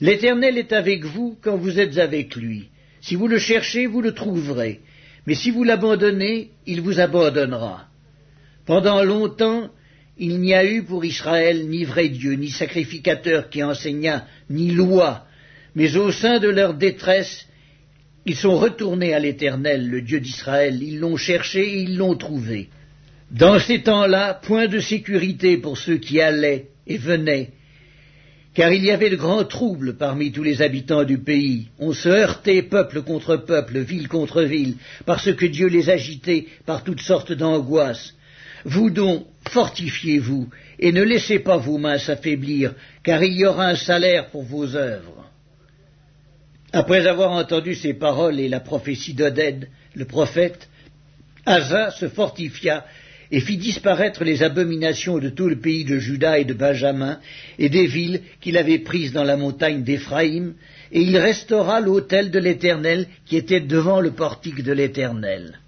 L'Éternel 0.00 0.58
est 0.58 0.72
avec 0.72 1.04
vous 1.04 1.38
quand 1.42 1.56
vous 1.56 1.78
êtes 1.78 1.98
avec 1.98 2.36
lui. 2.36 2.68
Si 3.00 3.16
vous 3.16 3.28
le 3.28 3.38
cherchez, 3.38 3.86
vous 3.86 4.00
le 4.00 4.14
trouverez. 4.14 4.80
Mais 5.26 5.34
si 5.34 5.50
vous 5.50 5.64
l'abandonnez, 5.64 6.50
il 6.66 6.80
vous 6.80 7.00
abandonnera. 7.00 7.89
Pendant 8.66 9.02
longtemps, 9.02 9.70
il 10.18 10.38
n'y 10.38 10.54
a 10.54 10.64
eu 10.64 10.82
pour 10.82 11.04
Israël 11.04 11.68
ni 11.68 11.84
vrai 11.84 12.08
Dieu, 12.08 12.34
ni 12.34 12.50
sacrificateur 12.50 13.48
qui 13.48 13.62
enseignât, 13.62 14.26
ni 14.50 14.70
loi, 14.70 15.26
mais 15.74 15.96
au 15.96 16.12
sein 16.12 16.38
de 16.38 16.48
leur 16.48 16.74
détresse, 16.74 17.46
ils 18.26 18.36
sont 18.36 18.58
retournés 18.58 19.14
à 19.14 19.18
l'Éternel, 19.18 19.88
le 19.88 20.02
Dieu 20.02 20.20
d'Israël, 20.20 20.82
ils 20.82 20.98
l'ont 20.98 21.16
cherché 21.16 21.60
et 21.60 21.82
ils 21.82 21.96
l'ont 21.96 22.16
trouvé. 22.16 22.68
Dans 23.30 23.58
ces 23.58 23.82
temps-là, 23.82 24.34
point 24.34 24.66
de 24.66 24.80
sécurité 24.80 25.56
pour 25.56 25.78
ceux 25.78 25.96
qui 25.96 26.20
allaient 26.20 26.66
et 26.86 26.98
venaient, 26.98 27.50
car 28.54 28.72
il 28.72 28.84
y 28.84 28.90
avait 28.90 29.10
de 29.10 29.16
grands 29.16 29.44
troubles 29.44 29.96
parmi 29.96 30.32
tous 30.32 30.42
les 30.42 30.60
habitants 30.60 31.04
du 31.04 31.18
pays. 31.18 31.68
On 31.78 31.92
se 31.92 32.08
heurtait 32.08 32.62
peuple 32.62 33.02
contre 33.02 33.36
peuple, 33.36 33.78
ville 33.78 34.08
contre 34.08 34.42
ville, 34.42 34.74
parce 35.06 35.32
que 35.32 35.46
Dieu 35.46 35.68
les 35.68 35.88
agitait 35.88 36.46
par 36.66 36.82
toutes 36.82 37.00
sortes 37.00 37.32
d'angoisses. 37.32 38.14
Vous 38.64 38.90
donc, 38.90 39.26
fortifiez-vous, 39.48 40.48
et 40.78 40.92
ne 40.92 41.02
laissez 41.02 41.38
pas 41.38 41.56
vos 41.56 41.78
mains 41.78 41.98
s'affaiblir, 41.98 42.74
car 43.02 43.22
il 43.22 43.34
y 43.34 43.46
aura 43.46 43.68
un 43.68 43.76
salaire 43.76 44.28
pour 44.30 44.42
vos 44.42 44.74
œuvres. 44.76 45.30
Après 46.72 47.06
avoir 47.06 47.32
entendu 47.32 47.74
ces 47.74 47.94
paroles 47.94 48.38
et 48.38 48.48
la 48.48 48.60
prophétie 48.60 49.14
d'Oded, 49.14 49.68
le 49.94 50.04
prophète, 50.04 50.68
Asa 51.44 51.90
se 51.90 52.08
fortifia 52.08 52.84
et 53.32 53.40
fit 53.40 53.56
disparaître 53.56 54.24
les 54.24 54.42
abominations 54.42 55.18
de 55.18 55.28
tout 55.28 55.48
le 55.48 55.58
pays 55.58 55.84
de 55.84 55.98
Juda 55.98 56.38
et 56.38 56.44
de 56.44 56.54
Benjamin 56.54 57.18
et 57.58 57.68
des 57.68 57.86
villes 57.86 58.22
qu'il 58.40 58.56
avait 58.56 58.80
prises 58.80 59.12
dans 59.12 59.24
la 59.24 59.36
montagne 59.36 59.82
d'Éphraïm, 59.82 60.54
et 60.92 61.00
il 61.00 61.16
restaura 61.16 61.80
l'autel 61.80 62.30
de 62.30 62.38
l'Éternel 62.38 63.06
qui 63.26 63.36
était 63.36 63.60
devant 63.60 64.00
le 64.00 64.10
portique 64.10 64.62
de 64.62 64.72
l'Éternel. 64.72 65.58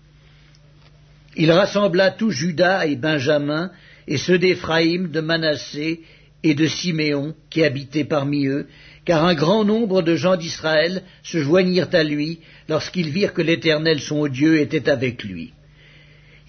Il 1.37 1.51
rassembla 1.51 2.11
tout 2.11 2.31
Juda 2.31 2.87
et 2.87 2.97
Benjamin, 2.97 3.71
et 4.07 4.19
ceux 4.19 4.39
d'Éphraïm, 4.39 5.11
de 5.11 5.21
Manassé 5.21 6.01
et 6.43 6.55
de 6.55 6.67
Siméon, 6.67 7.35
qui 7.51 7.65
habitaient 7.65 8.05
parmi 8.05 8.47
eux, 8.47 8.67
car 9.05 9.25
un 9.25 9.35
grand 9.35 9.65
nombre 9.65 10.03
de 10.03 10.15
gens 10.15 10.37
d'Israël 10.37 11.03
se 11.23 11.39
joignirent 11.39 11.93
à 11.93 12.03
lui 12.03 12.41
lorsqu'ils 12.69 13.11
virent 13.11 13.33
que 13.33 13.43
l'Éternel 13.43 14.01
son 14.01 14.27
Dieu 14.27 14.61
était 14.61 14.89
avec 14.89 15.25
lui. 15.25 15.53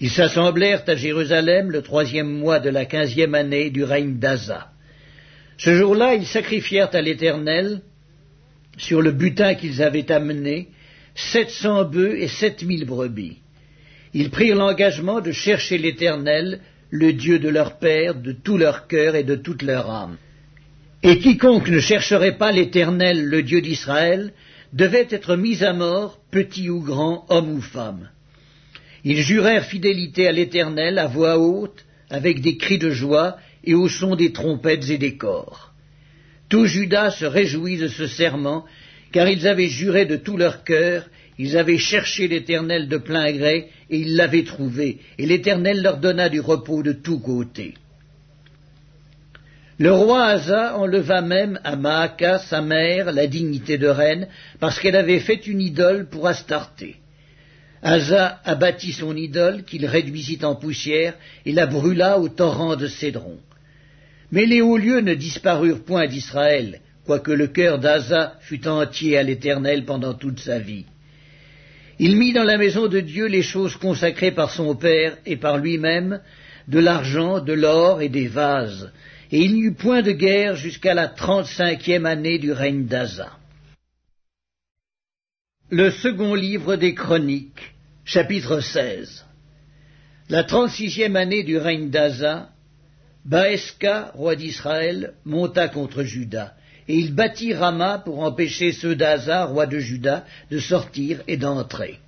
Ils 0.00 0.10
s'assemblèrent 0.10 0.82
à 0.86 0.96
Jérusalem 0.96 1.70
le 1.70 1.82
troisième 1.82 2.30
mois 2.30 2.60
de 2.60 2.70
la 2.70 2.84
quinzième 2.84 3.34
année 3.34 3.70
du 3.70 3.84
règne 3.84 4.18
d'Asa. 4.18 4.70
Ce 5.56 5.74
jour-là, 5.74 6.14
ils 6.14 6.26
sacrifièrent 6.26 6.94
à 6.94 7.00
l'Éternel, 7.00 7.80
sur 8.76 9.00
le 9.00 9.12
butin 9.12 9.54
qu'ils 9.54 9.82
avaient 9.82 10.10
amené, 10.10 10.68
sept 11.14 11.50
cents 11.50 11.84
bœufs 11.84 12.18
et 12.18 12.28
sept 12.28 12.64
mille 12.64 12.84
brebis. 12.84 13.38
Ils 14.14 14.30
prirent 14.30 14.56
l'engagement 14.56 15.20
de 15.20 15.32
chercher 15.32 15.76
l'Éternel, 15.76 16.60
le 16.90 17.12
Dieu 17.12 17.40
de 17.40 17.48
leur 17.48 17.78
Père, 17.78 18.14
de 18.14 18.32
tout 18.32 18.56
leur 18.56 18.86
cœur 18.86 19.16
et 19.16 19.24
de 19.24 19.34
toute 19.34 19.62
leur 19.62 19.90
âme. 19.90 20.16
Et 21.02 21.18
quiconque 21.18 21.68
ne 21.68 21.80
chercherait 21.80 22.38
pas 22.38 22.52
l'Éternel, 22.52 23.26
le 23.26 23.42
Dieu 23.42 23.60
d'Israël, 23.60 24.32
devait 24.72 25.08
être 25.10 25.36
mis 25.36 25.64
à 25.64 25.72
mort, 25.72 26.20
petit 26.30 26.70
ou 26.70 26.80
grand, 26.80 27.26
homme 27.28 27.50
ou 27.50 27.60
femme. 27.60 28.08
Ils 29.04 29.20
jurèrent 29.20 29.66
fidélité 29.66 30.28
à 30.28 30.32
l'Éternel 30.32 30.98
à 30.98 31.06
voix 31.06 31.38
haute, 31.38 31.84
avec 32.08 32.40
des 32.40 32.56
cris 32.56 32.78
de 32.78 32.90
joie 32.90 33.36
et 33.64 33.74
au 33.74 33.88
son 33.88 34.14
des 34.14 34.32
trompettes 34.32 34.88
et 34.90 34.98
des 34.98 35.16
corps. 35.16 35.72
Tout 36.48 36.66
Judas 36.66 37.10
se 37.10 37.24
réjouit 37.24 37.76
de 37.76 37.88
ce 37.88 38.06
serment, 38.06 38.64
car 39.12 39.28
ils 39.28 39.46
avaient 39.46 39.68
juré 39.68 40.06
de 40.06 40.16
tout 40.16 40.36
leur 40.36 40.64
cœur, 40.64 41.06
ils 41.38 41.56
avaient 41.56 41.78
cherché 41.78 42.28
l'Éternel 42.28 42.88
de 42.88 42.96
plein 42.96 43.32
gré, 43.32 43.70
et 43.90 43.98
ils 43.98 44.16
l'avaient 44.16 44.44
trouvé, 44.44 44.98
et 45.18 45.26
l'Éternel 45.26 45.82
leur 45.82 45.98
donna 45.98 46.28
du 46.28 46.40
repos 46.40 46.82
de 46.82 46.92
tous 46.92 47.18
côtés. 47.18 47.74
Le 49.78 49.90
roi 49.90 50.24
Asa 50.26 50.78
enleva 50.78 51.20
même 51.20 51.58
à 51.64 51.74
Maaka, 51.74 52.38
sa 52.38 52.60
mère, 52.60 53.12
la 53.12 53.26
dignité 53.26 53.76
de 53.76 53.88
reine, 53.88 54.28
parce 54.60 54.78
qu'elle 54.78 54.94
avait 54.94 55.18
fait 55.18 55.48
une 55.48 55.60
idole 55.60 56.08
pour 56.08 56.28
Astarté. 56.28 56.96
Asa 57.82 58.40
abattit 58.44 58.92
son 58.92 59.16
idole, 59.16 59.64
qu'il 59.64 59.84
réduisit 59.86 60.44
en 60.44 60.54
poussière, 60.54 61.14
et 61.44 61.52
la 61.52 61.66
brûla 61.66 62.20
au 62.20 62.28
torrent 62.28 62.76
de 62.76 62.86
Cédron. 62.86 63.38
Mais 64.30 64.46
les 64.46 64.62
hauts 64.62 64.78
lieux 64.78 65.00
ne 65.00 65.14
disparurent 65.14 65.84
point 65.84 66.06
d'Israël, 66.06 66.80
quoique 67.04 67.32
le 67.32 67.48
cœur 67.48 67.80
d'Asa 67.80 68.34
fût 68.40 68.66
entier 68.68 69.18
à 69.18 69.24
l'Éternel 69.24 69.84
pendant 69.84 70.14
toute 70.14 70.38
sa 70.38 70.60
vie. 70.60 70.86
Il 71.98 72.16
mit 72.16 72.32
dans 72.32 72.44
la 72.44 72.58
maison 72.58 72.88
de 72.88 73.00
Dieu 73.00 73.26
les 73.26 73.42
choses 73.42 73.76
consacrées 73.76 74.32
par 74.32 74.50
son 74.50 74.74
Père 74.74 75.16
et 75.26 75.36
par 75.36 75.58
lui-même, 75.58 76.20
de 76.66 76.78
l'argent, 76.78 77.40
de 77.40 77.52
l'or 77.52 78.02
et 78.02 78.08
des 78.08 78.26
vases, 78.26 78.90
et 79.30 79.40
il 79.40 79.54
n'y 79.54 79.62
eut 79.62 79.74
point 79.74 80.02
de 80.02 80.12
guerre 80.12 80.56
jusqu'à 80.56 80.94
la 80.94 81.08
trente-cinquième 81.08 82.06
année 82.06 82.38
du 82.38 82.52
règne 82.52 82.86
d'Asa. 82.86 83.32
Le 85.70 85.90
second 85.90 86.34
livre 86.34 86.76
des 86.76 86.94
Chroniques, 86.94 87.74
chapitre 88.04 88.60
16 88.60 89.24
La 90.28 90.44
trente-sixième 90.44 91.16
année 91.16 91.42
du 91.42 91.58
règne 91.58 91.90
d'Asa, 91.90 92.50
Baeska, 93.24 94.12
roi 94.14 94.36
d'Israël, 94.36 95.14
monta 95.24 95.68
contre 95.68 96.02
Juda, 96.02 96.54
et 96.88 96.94
il 96.94 97.14
bâtit 97.14 97.54
Rama 97.54 97.98
pour 98.04 98.20
empêcher 98.20 98.72
ceux 98.72 98.94
d'Asa, 98.94 99.44
roi 99.44 99.66
de 99.66 99.78
Juda, 99.78 100.24
de 100.50 100.58
sortir 100.58 101.22
et 101.26 101.36
d'entrer. 101.36 101.98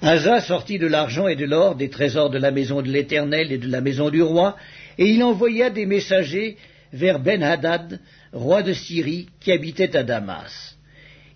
Asa 0.00 0.40
sortit 0.40 0.78
de 0.78 0.86
l'argent 0.86 1.26
et 1.26 1.34
de 1.34 1.44
l'or 1.44 1.74
des 1.74 1.90
trésors 1.90 2.30
de 2.30 2.38
la 2.38 2.52
maison 2.52 2.82
de 2.82 2.88
l'Éternel 2.88 3.50
et 3.50 3.58
de 3.58 3.68
la 3.68 3.80
maison 3.80 4.10
du 4.10 4.22
roi, 4.22 4.56
et 4.96 5.06
il 5.06 5.22
envoya 5.24 5.70
des 5.70 5.86
messagers 5.86 6.56
vers 6.92 7.18
Ben-Hadad, 7.18 8.00
roi 8.32 8.62
de 8.62 8.72
Syrie, 8.72 9.28
qui 9.40 9.50
habitait 9.50 9.96
à 9.96 10.04
Damas. 10.04 10.76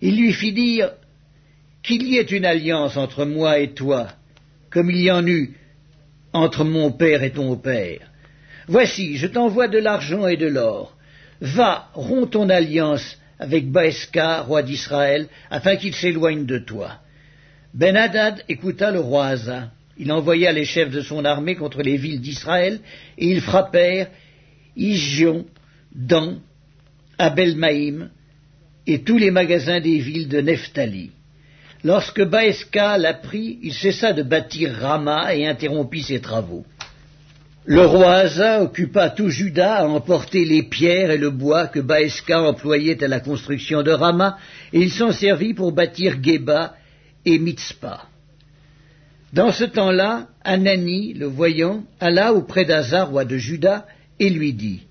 Il 0.01 0.17
lui 0.17 0.31
fit 0.31 0.53
dire 0.53 0.91
qu'il 1.81 2.03
y 2.03 2.17
ait 2.17 2.21
une 2.21 2.45
alliance 2.45 2.95
entre 2.95 3.25
moi 3.25 3.59
et 3.59 3.73
toi, 3.73 4.07
comme 4.69 4.89
il 4.89 5.01
y 5.01 5.11
en 5.11 5.25
eut 5.27 5.55
entre 6.31 6.63
mon 6.63 6.91
père 6.91 7.23
et 7.23 7.31
ton 7.31 7.55
père. 7.57 8.09
Voici, 8.67 9.17
je 9.17 9.27
t'envoie 9.27 9.67
de 9.67 9.77
l'argent 9.77 10.25
et 10.27 10.37
de 10.37 10.47
l'or. 10.47 10.95
Va, 11.43 11.89
romps 11.93 12.27
ton 12.27 12.47
alliance 12.47 13.17
avec 13.37 13.69
Baeska, 13.69 14.43
roi 14.43 14.63
d'Israël, 14.63 15.27
afin 15.51 15.75
qu'il 15.75 15.93
s'éloigne 15.93 16.45
de 16.45 16.57
toi. 16.57 16.99
Ben-Hadad 17.73 18.45
écouta 18.47 18.91
le 18.91 19.01
roi 19.01 19.25
Asa. 19.27 19.71
Il 19.97 20.13
envoya 20.13 20.53
les 20.53 20.63
chefs 20.63 20.89
de 20.89 21.01
son 21.01 21.25
armée 21.25 21.55
contre 21.55 21.81
les 21.81 21.97
villes 21.97 22.21
d'Israël, 22.21 22.79
et 23.17 23.27
ils 23.27 23.41
frappèrent 23.41 24.07
Isjion, 24.77 25.45
Dan, 25.93 26.39
Abel-Maïm, 27.17 28.09
et 28.87 29.01
tous 29.01 29.17
les 29.17 29.29
magasins 29.29 29.81
des 29.81 29.97
villes 29.97 30.29
de 30.29 30.39
Nephtali. 30.39 31.11
Lorsque 31.83 32.23
Baeska 32.23 32.97
l'apprit, 32.97 33.59
il 33.61 33.73
cessa 33.73 34.13
de 34.13 34.23
bâtir 34.23 34.73
Rama 34.75 35.35
et 35.35 35.45
interrompit 35.45 36.03
ses 36.03 36.21
travaux. 36.21 36.65
Le 37.65 37.85
roi 37.85 38.15
Asa 38.15 38.61
occupa 38.61 39.09
tout 39.09 39.29
Juda 39.29 39.75
à 39.75 39.85
emporter 39.85 40.43
les 40.43 40.63
pierres 40.63 41.11
et 41.11 41.17
le 41.17 41.29
bois 41.29 41.67
que 41.67 41.79
Baeska 41.79 42.41
employait 42.41 43.01
à 43.01 43.07
la 43.07 43.21
construction 43.21 43.83
de 43.83 43.91
Rama, 43.91 44.37
et 44.73 44.81
il 44.81 44.91
s'en 44.91 45.13
servit 45.13 45.53
pour 45.53 45.71
bâtir 45.71 46.21
Geba 46.21 46.75
et 47.25 47.39
Mitzpah. 47.39 48.09
Dans 49.31 49.53
ce 49.53 49.63
temps-là, 49.63 50.27
Anani, 50.43 51.13
le 51.13 51.25
voyant, 51.25 51.85
alla 52.01 52.33
auprès 52.33 52.65
d'Asa, 52.65 53.05
roi 53.05 53.23
de 53.23 53.37
Juda, 53.37 53.87
et 54.19 54.29
lui 54.29 54.51
dit 54.51 54.81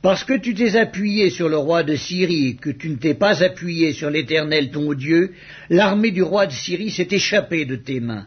Parce 0.00 0.24
que 0.24 0.38
tu 0.38 0.54
t'es 0.54 0.76
appuyé 0.76 1.28
sur 1.28 1.50
le 1.50 1.58
roi 1.58 1.82
de 1.82 1.94
Syrie 1.94 2.48
et 2.48 2.56
que 2.56 2.70
tu 2.70 2.88
ne 2.88 2.96
t'es 2.96 3.14
pas 3.14 3.44
appuyé 3.44 3.92
sur 3.92 4.08
l'Éternel 4.08 4.70
ton 4.70 4.94
Dieu, 4.94 5.34
l'armée 5.68 6.10
du 6.10 6.22
roi 6.22 6.46
de 6.46 6.52
Syrie 6.52 6.90
s'est 6.90 7.08
échappée 7.10 7.66
de 7.66 7.76
tes 7.76 8.00
mains. 8.00 8.26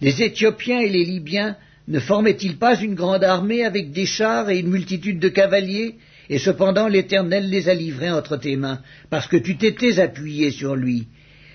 Les 0.00 0.22
Éthiopiens 0.22 0.80
et 0.80 0.88
les 0.88 1.04
Libyens 1.04 1.56
ne 1.88 2.00
formait-il 2.00 2.58
pas 2.58 2.78
une 2.78 2.94
grande 2.94 3.24
armée 3.24 3.64
avec 3.64 3.92
des 3.92 4.04
chars 4.04 4.50
et 4.50 4.58
une 4.58 4.68
multitude 4.68 5.18
de 5.18 5.30
cavaliers? 5.30 5.94
Et 6.28 6.38
cependant 6.38 6.86
l'Éternel 6.86 7.48
les 7.48 7.70
a 7.70 7.74
livrés 7.74 8.10
entre 8.10 8.36
tes 8.36 8.56
mains, 8.56 8.82
parce 9.08 9.26
que 9.26 9.38
tu 9.38 9.56
t'étais 9.56 9.98
appuyé 9.98 10.50
sur 10.50 10.76
lui. 10.76 11.06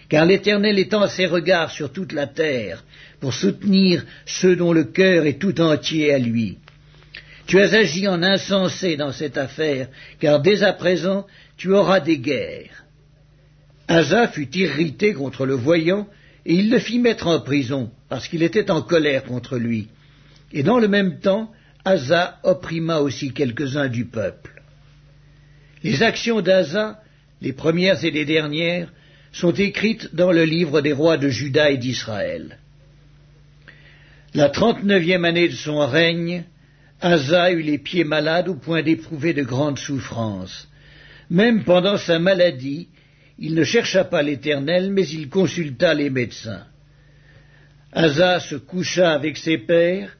Car 0.09 0.25
l'Éternel 0.25 0.79
étend 0.79 1.07
ses 1.07 1.27
regards 1.27 1.69
sur 1.69 1.93
toute 1.93 2.13
la 2.13 2.25
terre, 2.25 2.83
pour 3.19 3.35
soutenir 3.35 4.03
ceux 4.25 4.55
dont 4.55 4.73
le 4.73 4.85
cœur 4.85 5.27
est 5.27 5.39
tout 5.39 5.61
entier 5.61 6.11
à 6.11 6.17
lui. 6.17 6.57
Tu 7.45 7.59
as 7.59 7.71
agi 7.71 8.07
en 8.07 8.23
insensé 8.23 8.97
dans 8.97 9.11
cette 9.11 9.37
affaire, 9.37 9.87
car 10.19 10.41
dès 10.41 10.63
à 10.63 10.73
présent 10.73 11.27
tu 11.57 11.71
auras 11.71 11.99
des 11.99 12.17
guerres. 12.17 12.85
Asa 13.87 14.27
fut 14.29 14.49
irrité 14.57 15.13
contre 15.13 15.45
le 15.45 15.53
voyant, 15.53 16.07
et 16.47 16.55
il 16.55 16.71
le 16.71 16.79
fit 16.79 16.97
mettre 16.97 17.27
en 17.27 17.39
prison, 17.39 17.91
parce 18.09 18.27
qu'il 18.27 18.41
était 18.41 18.71
en 18.71 18.81
colère 18.81 19.25
contre 19.25 19.57
lui. 19.57 19.89
Et 20.53 20.63
dans 20.63 20.79
le 20.79 20.87
même 20.87 21.19
temps, 21.19 21.51
Asa 21.83 22.39
opprima 22.43 22.99
aussi 22.99 23.33
quelques-uns 23.33 23.89
du 23.89 24.05
peuple. 24.05 24.61
Les 25.83 26.03
actions 26.03 26.41
d'Asa, 26.41 27.01
les 27.41 27.53
premières 27.53 28.05
et 28.05 28.11
les 28.11 28.23
dernières, 28.23 28.93
sont 29.33 29.51
écrites 29.51 30.15
dans 30.15 30.31
le 30.31 30.45
livre 30.45 30.81
des 30.81 30.93
rois 30.93 31.17
de 31.17 31.27
Juda 31.27 31.71
et 31.71 31.77
d'Israël. 31.77 32.59
La 34.35 34.49
trente-neuvième 34.49 35.25
année 35.25 35.49
de 35.49 35.55
son 35.55 35.79
règne, 35.85 36.45
Asa 37.01 37.51
eut 37.51 37.61
les 37.61 37.79
pieds 37.79 38.05
malades 38.05 38.47
au 38.47 38.55
point 38.55 38.83
d'éprouver 38.83 39.33
de 39.33 39.43
grandes 39.43 39.79
souffrances. 39.79 40.69
Même 41.29 41.63
pendant 41.63 41.97
sa 41.97 42.19
maladie, 42.19 42.87
il 43.39 43.55
ne 43.55 43.63
chercha 43.63 44.03
pas 44.03 44.21
l'Éternel, 44.21 44.91
mais 44.91 45.07
il 45.07 45.29
consulta 45.29 45.93
les 45.93 46.09
médecins. 46.09 46.65
Asa 47.91 48.39
se 48.39 48.55
coucha 48.55 49.11
avec 49.11 49.37
ses 49.37 49.57
pères, 49.57 50.15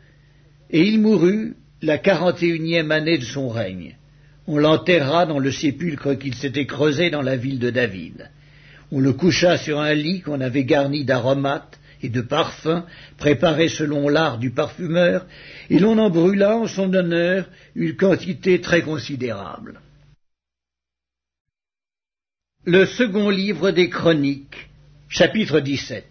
et 0.70 0.84
il 0.88 1.00
mourut 1.00 1.56
la 1.82 1.98
quarante 1.98 2.42
et 2.42 2.48
unième 2.48 2.92
année 2.92 3.18
de 3.18 3.26
son 3.26 3.50
règne. 3.50 3.98
On 4.48 4.58
l'enterra 4.58 5.26
dans 5.26 5.40
le 5.40 5.52
sépulcre 5.52 6.18
qu'il 6.18 6.36
s'était 6.36 6.66
creusé 6.66 7.10
dans 7.10 7.22
la 7.22 7.38
ville 7.38 7.60
de 7.60 7.70
David. 7.70 8.30
On 8.92 9.00
le 9.00 9.14
coucha 9.14 9.58
sur 9.58 9.80
un 9.80 9.94
lit 9.94 10.22
qu'on 10.22 10.42
avait 10.42 10.66
garni 10.66 11.06
d'aromates 11.06 11.80
et 12.02 12.10
de 12.10 12.22
parfums 12.22 12.84
préparés 13.18 13.70
selon 13.70 14.10
l'art 14.10 14.38
du 14.38 14.52
parfumeur, 14.52 15.26
et 15.70 15.80
l'on 15.80 15.98
en 15.98 16.10
brûla 16.10 16.58
en 16.58 16.68
son 16.68 16.94
honneur 16.94 17.50
une 17.76 17.96
quantité 17.96 18.60
très 18.60 18.82
considérable. 18.82 19.80
Le 22.66 22.86
second 22.86 23.30
livre 23.30 23.72
des 23.72 23.90
Chroniques, 23.90 24.70
chapitre 25.08 25.60
17. 25.60 26.06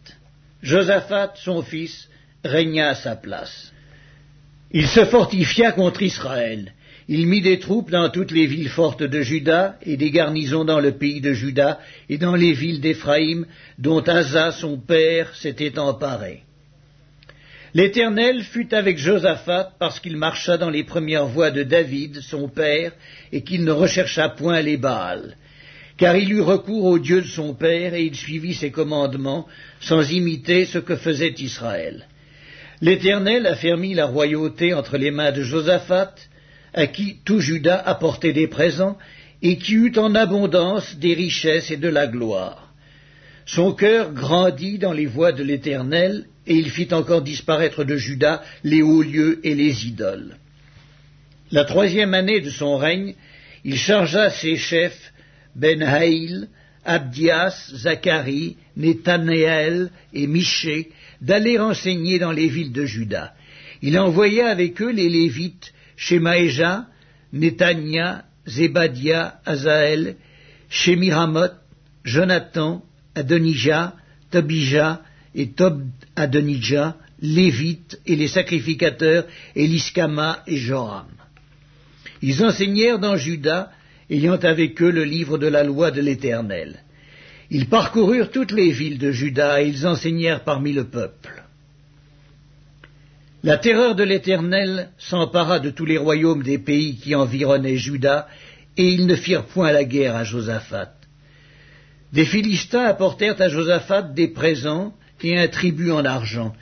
Josaphat, 0.63 1.35
son 1.37 1.63
fils, 1.63 2.09
régna 2.45 2.91
à 2.91 2.95
sa 2.95 3.17
place. 3.17 3.73
Il 4.73 4.87
se 4.87 5.05
fortifia 5.05 5.73
contre 5.73 6.03
Israël. 6.03 6.73
Il 7.09 7.27
mit 7.27 7.43
des 7.43 7.59
troupes 7.59 7.91
dans 7.91 8.09
toutes 8.09 8.31
les 8.31 8.47
villes 8.47 8.69
fortes 8.69 9.03
de 9.03 9.21
Juda 9.21 9.77
et 9.83 9.97
des 9.97 10.11
garnisons 10.11 10.65
dans 10.65 10.81
le 10.81 10.93
pays 10.93 11.21
de 11.21 11.33
Juda 11.33 11.81
et 12.09 12.17
dans 12.17 12.37
les 12.37 12.53
villes 12.53 12.81
d'Éphraïm, 12.81 13.47
dont 13.79 14.01
Asa, 14.01 14.53
son 14.53 14.79
père, 14.79 15.35
s'était 15.35 15.79
emparé. 15.79 16.43
L'Éternel 17.75 18.43
fut 18.43 18.73
avec 18.75 18.99
Josaphat 18.99 19.73
parce 19.79 19.99
qu'il 19.99 20.17
marcha 20.17 20.57
dans 20.57 20.71
les 20.71 20.85
premières 20.85 21.27
voies 21.27 21.51
de 21.51 21.63
David, 21.63 22.21
son 22.21 22.49
père, 22.49 22.93
et 23.33 23.43
qu'il 23.43 23.65
ne 23.65 23.73
rechercha 23.73 24.29
point 24.29 24.63
les 24.63 24.77
Baals 24.77 25.37
car 26.03 26.17
il 26.17 26.33
eut 26.33 26.41
recours 26.41 26.87
au 26.87 26.99
Dieu 26.99 27.21
de 27.21 27.29
son 27.29 27.55
père 27.55 27.95
et 27.95 28.03
il 28.03 28.17
suivit 28.17 28.55
ses 28.55 28.73
commandements 28.73 29.47
sans 29.81 30.11
imiter 30.11 30.65
ce 30.65 30.79
que 30.79 30.97
faisait 30.97 31.35
Israël. 31.39 32.09
L'Éternel 32.83 33.47
affermit 33.47 33.95
la 33.95 34.07
royauté 34.07 34.75
entre 34.75 34.99
les 34.99 35.13
mains 35.13 35.31
de 35.31 35.43
Josaphat, 35.43 36.17
à 36.75 36.89
qui 36.89 37.19
tout 37.25 37.39
Juda 37.39 37.77
apportait 37.79 38.33
des 38.33 38.49
présents, 38.49 38.99
et 39.41 39.57
qui 39.57 39.75
eut 39.75 39.97
en 39.97 40.17
abondance 40.17 40.97
des 40.97 41.15
richesses 41.15 41.71
et 41.71 41.77
de 41.77 41.89
la 41.89 42.09
gloire. 42.09 42.75
Son 43.47 43.73
cœur 43.73 44.13
grandit 44.13 44.79
dans 44.79 44.93
les 44.93 45.07
voies 45.07 45.31
de 45.31 45.45
l'Éternel, 45.45 46.27
et 46.49 46.55
il 46.55 46.71
fit 46.71 46.93
encore 46.93 47.23
disparaître 47.23 47.85
de 47.85 47.97
Juda 47.97 48.43
les 48.65 48.83
hauts 48.83 49.03
lieux 49.03 49.39
et 49.45 49.55
les 49.55 49.87
idoles. 49.87 50.37
La 51.53 51.65
troisième 51.65 52.15
année 52.15 52.41
de 52.41 52.51
son 52.51 52.77
règne, 52.77 53.15
il 53.65 53.77
chargea 53.77 54.31
ses 54.31 54.57
chefs 54.57 55.13
ben-Haïl, 55.55 56.49
Abdias, 56.85 57.71
Zacharie, 57.77 58.57
Nethanéel 58.77 59.91
et 60.13 60.27
Miché 60.27 60.91
d'aller 61.23 61.59
enseigner 61.59 62.19
dans 62.19 62.33
les 62.33 62.49
villes 62.49 62.73
de 62.73 62.85
Juda. 62.85 63.33
Il 63.81 63.99
envoya 63.99 64.49
avec 64.49 64.83
eux 64.83 64.91
les 64.91 65.09
Lévites, 65.09 65.73
Shemaéja, 65.97 66.87
Netania, 67.33 68.25
Zébadia, 68.47 69.41
Azaël, 69.47 70.17
Shemiramoth, 70.69 71.55
Jonathan, 72.05 72.85
Adonijah, 73.15 73.95
Tobija 74.31 75.03
et 75.35 75.51
Tob 75.53 75.85
Adonijah, 76.17 76.97
Lévites 77.21 78.01
et 78.05 78.17
les 78.17 78.29
sacrificateurs, 78.29 79.25
Eliskama 79.55 80.43
et 80.49 80.57
Joram. 80.57 81.07
Ils 82.21 82.45
enseignèrent 82.45 82.99
dans 82.99 83.17
Juda 83.17 83.71
ayant 84.11 84.39
avec 84.39 84.83
eux 84.83 84.91
le 84.91 85.05
livre 85.05 85.39
de 85.39 85.47
la 85.47 85.63
loi 85.63 85.93
de 85.93 86.01
l'Éternel. 86.01 86.83
Ils 87.55 87.69
parcoururent 87.69 88.31
toutes 88.31 88.53
les 88.53 88.71
villes 88.71 88.97
de 88.97 89.13
Juda 89.13 89.61
et 89.61 89.69
ils 89.69 89.87
enseignèrent 89.87 90.43
parmi 90.43 90.73
le 90.73 90.85
peuple. 90.85 91.43
La 93.43 93.59
terreur 93.59 93.95
de 93.95 94.03
l'Éternel 94.03 94.89
s'empara 94.97 95.61
de 95.61 95.69
tous 95.69 95.85
les 95.85 95.99
royaumes 95.99 96.43
des 96.43 96.57
pays 96.57 96.97
qui 96.97 97.15
environnaient 97.15 97.77
Juda, 97.77 98.27
et 98.79 98.89
ils 98.89 99.07
ne 99.07 99.17
firent 99.17 99.45
point 99.45 99.71
la 99.71 99.85
guerre 99.85 100.17
à 100.17 100.25
Josaphat. 100.25 100.95
Des 102.15 102.25
Philistins 102.25 102.87
apportèrent 102.87 103.39
à 103.43 103.51
Josaphat 103.51 104.01
des 104.01 104.29
présents 104.29 104.95
et 105.21 105.39
un 105.39 105.49
tribut 105.49 105.91
en 105.91 106.07
argent, 106.07 106.55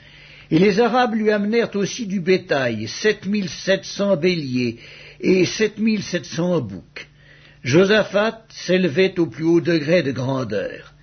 et 0.49 0.59
les 0.59 0.81
Arabes 0.81 1.15
lui 1.15 1.31
amenèrent 1.31 1.73
aussi 1.77 2.05
du 2.05 2.19
bétail, 2.19 2.89
sept 2.89 3.25
mille 3.27 3.47
sept 3.47 3.85
cents 3.85 4.17
béliers 4.17 4.77
et 5.21 5.45
sept 5.45 5.77
mille 5.77 6.03
sept 6.03 6.25
cents 6.25 6.59
boucs. 6.59 7.07
Josaphat 7.63 8.43
s'élevait 8.49 9.19
au 9.19 9.27
plus 9.27 9.43
haut 9.43 9.61
degré 9.61 10.03
de 10.03 10.11
grandeur. 10.11 10.93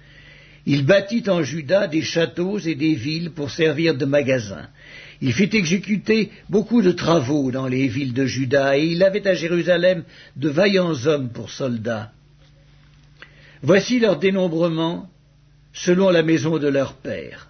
Il 0.66 0.85
bâtit 0.85 1.25
en 1.29 1.42
Juda 1.42 1.87
des 1.87 2.03
châteaux 2.03 2.59
et 2.59 2.75
des 2.75 2.94
villes 2.94 3.31
pour 3.31 3.51
servir 3.51 3.94
de 3.94 4.05
magasins. 4.05 4.68
Il 5.21 5.33
fit 5.33 5.51
exécuter 5.53 6.31
beaucoup 6.49 6.83
de 6.83 6.92
travaux 6.92 7.51
dans 7.51 7.66
les 7.66 7.88
villes 7.88 8.12
de 8.12 8.27
Juda, 8.27 8.77
et 8.77 8.87
il 8.87 9.03
avait 9.03 9.27
à 9.27 9.35
Jérusalem 9.35 10.05
de 10.37 10.49
vaillants 10.49 11.07
hommes 11.07 11.31
pour 11.31 11.51
soldats. 11.51 12.12
Voici 13.62 13.99
leur 13.99 14.18
dénombrement 14.18 15.09
selon 15.73 16.11
la 16.11 16.23
maison 16.23 16.59
de 16.59 16.68
leur 16.68 16.94
père. 16.94 17.49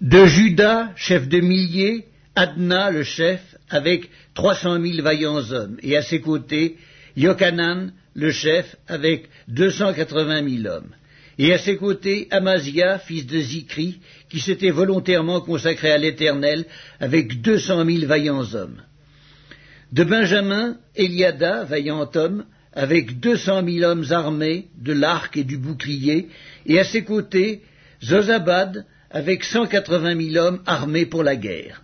De 0.00 0.26
Juda, 0.26 0.90
chef 0.96 1.28
de 1.28 1.40
milliers, 1.40 2.06
Adna, 2.34 2.90
le 2.90 3.04
chef, 3.04 3.40
avec 3.70 4.10
trois 4.34 4.54
cent 4.54 4.78
mille 4.78 5.02
vaillants 5.02 5.50
hommes, 5.52 5.76
et 5.82 5.96
à 5.96 6.02
ses 6.02 6.20
côtés 6.20 6.76
Yochanan, 7.16 7.92
le 8.14 8.30
chef, 8.30 8.76
avec 8.88 9.28
deux 9.48 9.70
cent 9.70 9.92
quatre-vingt 9.92 10.42
mille 10.42 10.66
hommes. 10.66 10.94
Et 11.38 11.52
à 11.52 11.58
ses 11.58 11.76
côtés, 11.76 12.28
Amazia, 12.30 12.98
fils 12.98 13.26
de 13.26 13.40
Zikri, 13.40 14.00
qui 14.28 14.40
s'était 14.40 14.70
volontairement 14.70 15.40
consacré 15.40 15.90
à 15.90 15.98
l'Éternel, 15.98 16.64
avec 17.00 17.40
deux 17.40 17.58
cent 17.58 17.84
mille 17.84 18.06
vaillants 18.06 18.54
hommes. 18.54 18.82
De 19.92 20.04
Benjamin, 20.04 20.76
Eliada, 20.94 21.64
vaillant 21.64 22.08
homme, 22.14 22.44
avec 22.72 23.20
deux 23.20 23.36
cent 23.36 23.62
mille 23.62 23.84
hommes 23.84 24.04
armés 24.10 24.66
de 24.80 24.92
l'arc 24.92 25.36
et 25.36 25.44
du 25.44 25.56
bouclier, 25.56 26.28
et 26.66 26.78
à 26.78 26.84
ses 26.84 27.04
côtés, 27.04 27.62
Zozabad, 28.02 28.84
avec 29.10 29.44
cent 29.44 29.66
quatre-vingt 29.66 30.16
mille 30.16 30.38
hommes 30.38 30.62
armés 30.66 31.06
pour 31.06 31.22
la 31.22 31.36
guerre. 31.36 31.82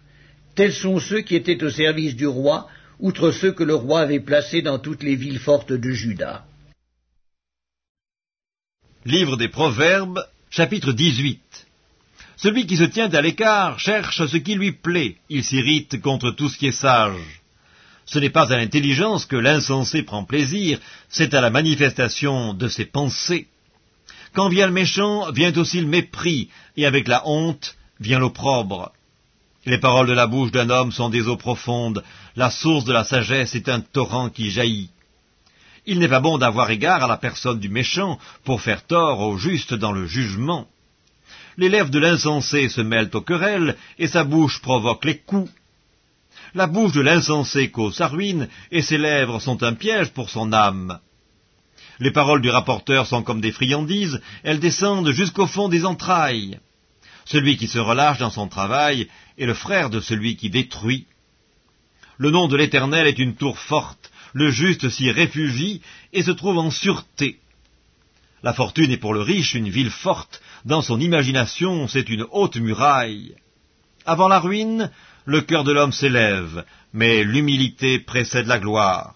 Tels 0.57 0.73
sont 0.73 0.99
ceux 0.99 1.21
qui 1.21 1.37
étaient 1.37 1.63
au 1.63 1.71
service 1.71 2.17
du 2.17 2.27
roi, 2.27 2.69
outre 3.01 3.31
ceux 3.33 3.53
que 3.53 3.65
le 3.65 3.75
roi 3.75 4.01
avait 4.01 4.21
placés 4.21 4.63
dans 4.63 4.79
toutes 4.79 5.03
les 5.03 5.17
villes 5.17 5.39
fortes 5.39 5.73
de 5.73 5.91
Juda. 5.91 6.45
Livre 9.05 9.37
des 9.37 9.49
Proverbes, 9.49 10.21
chapitre 10.51 10.93
18 10.93 11.41
Celui 12.37 12.67
qui 12.67 12.77
se 12.77 12.85
tient 12.85 13.11
à 13.11 13.23
l'écart 13.23 13.81
cherche 13.81 14.27
ce 14.27 14.37
qui 14.37 14.55
lui 14.55 14.73
plaît, 14.73 15.17
il 15.31 15.43
s'irrite 15.43 16.01
contre 16.01 16.31
tout 16.33 16.49
ce 16.49 16.59
qui 16.59 16.67
est 16.67 16.73
sage. 16.73 17.41
Ce 18.05 18.19
n'est 18.19 18.31
pas 18.31 18.53
à 18.53 18.57
l'intelligence 18.57 19.25
que 19.25 19.37
l'insensé 19.37 20.03
prend 20.03 20.25
plaisir, 20.25 20.79
c'est 21.09 21.33
à 21.33 21.41
la 21.41 21.51
manifestation 21.51 22.55
de 22.55 22.69
ses 22.69 22.85
pensées. 22.85 23.47
Quand 24.33 24.49
vient 24.49 24.67
le 24.67 24.73
méchant, 24.73 25.31
vient 25.33 25.57
aussi 25.57 25.81
le 25.81 25.87
mépris, 25.87 26.51
et 26.77 26.87
avec 26.87 27.09
la 27.09 27.27
honte 27.27 27.77
vient 28.01 28.19
l'opprobre. 28.19 28.93
Les 29.67 29.79
paroles 29.79 30.07
de 30.07 30.15
la 30.15 30.27
bouche 30.27 30.53
d'un 30.53 30.71
homme 30.71 30.91
sont 30.91 31.11
des 31.11 31.29
eaux 31.29 31.37
profondes, 31.37 32.03
la 32.35 32.51
source 32.51 32.85
de 32.85 32.93
la 32.93 33.05
sagesse 33.05 33.55
est 33.55 33.69
un 33.69 33.81
torrent 33.81 34.31
qui 34.31 34.51
jaillit. 34.51 34.91
Il 35.85 35.99
n'est 35.99 36.09
pas 36.09 36.21
bon 36.21 36.39
d'avoir 36.39 36.71
égard 36.71 37.03
à 37.03 37.07
la 37.07 37.19
personne 37.19 37.59
du 37.59 37.69
méchant 37.69 38.19
pour 38.45 38.63
faire 38.63 38.87
tort 38.87 39.21
au 39.21 39.37
juste 39.37 39.75
dans 39.75 39.93
le 39.93 40.07
jugement. 40.07 40.67
Les 41.59 41.69
lèvres 41.69 41.91
de 41.91 41.99
l'insensé 41.99 42.69
se 42.69 42.81
mêlent 42.81 43.11
aux 43.13 43.21
querelles, 43.21 43.77
et 43.99 44.07
sa 44.07 44.25
bouche 44.25 44.63
provoque 44.63 45.05
les 45.05 45.19
coups. 45.19 45.51
La 46.55 46.67
bouche 46.67 46.93
de 46.93 47.03
l'insensé 47.03 47.71
cause 47.71 47.97
sa 47.97 48.09
ruine, 48.09 48.49
et 48.71 48.83
ses 48.83 48.99
lèvres 48.99 49.41
sont 49.41 49.63
un 49.63 49.75
piège 49.75 50.11
pour 50.11 50.31
son 50.31 50.53
âme. 50.55 50.99
Les 51.99 52.11
paroles 52.11 52.41
du 52.41 52.49
rapporteur 52.49 53.07
sont 53.07 53.23
comme 53.23 53.43
des 53.43 53.53
friandises, 53.53 54.23
elles 54.43 54.61
descendent 54.61 55.11
jusqu'au 55.11 55.47
fond 55.47 55.69
des 55.69 55.85
entrailles. 55.85 56.59
Celui 57.31 57.57
qui 57.57 57.69
se 57.69 57.79
relâche 57.79 58.19
dans 58.19 58.31
son 58.31 58.49
travail 58.49 59.07
est 59.39 59.47
le 59.47 59.55
frère 59.55 59.89
de 59.89 60.01
celui 60.01 60.35
qui 60.35 60.51
détruit. 60.51 61.07
Le 62.19 62.33
nom 62.33 62.49
de 62.49 62.57
l'Éternel 62.57 63.07
est 63.07 63.21
une 63.21 63.37
tour 63.37 63.57
forte, 63.57 64.11
le 64.33 64.51
juste 64.51 64.89
s'y 64.89 65.13
réfugie 65.13 65.81
et 66.13 66.25
se 66.25 66.33
trouve 66.33 66.59
en 66.59 66.73
sûreté. 66.73 67.39
La 68.43 68.53
fortune 68.53 68.91
est 68.91 68.97
pour 68.97 69.15
le 69.15 69.21
riche 69.21 69.55
une 69.55 69.69
ville 69.69 69.93
forte, 69.93 70.43
dans 70.65 70.83
son 70.83 70.99
imagination 70.99 71.87
c'est 71.87 72.09
une 72.09 72.27
haute 72.33 72.57
muraille. 72.57 73.37
Avant 74.07 74.27
la 74.27 74.41
ruine, 74.41 74.91
le 75.25 75.41
cœur 75.41 75.63
de 75.63 75.71
l'homme 75.71 75.93
s'élève, 75.93 76.65
mais 76.93 77.23
l'humilité 77.23 78.01
précède 78.01 78.49
la 78.49 78.59
gloire. 78.59 79.15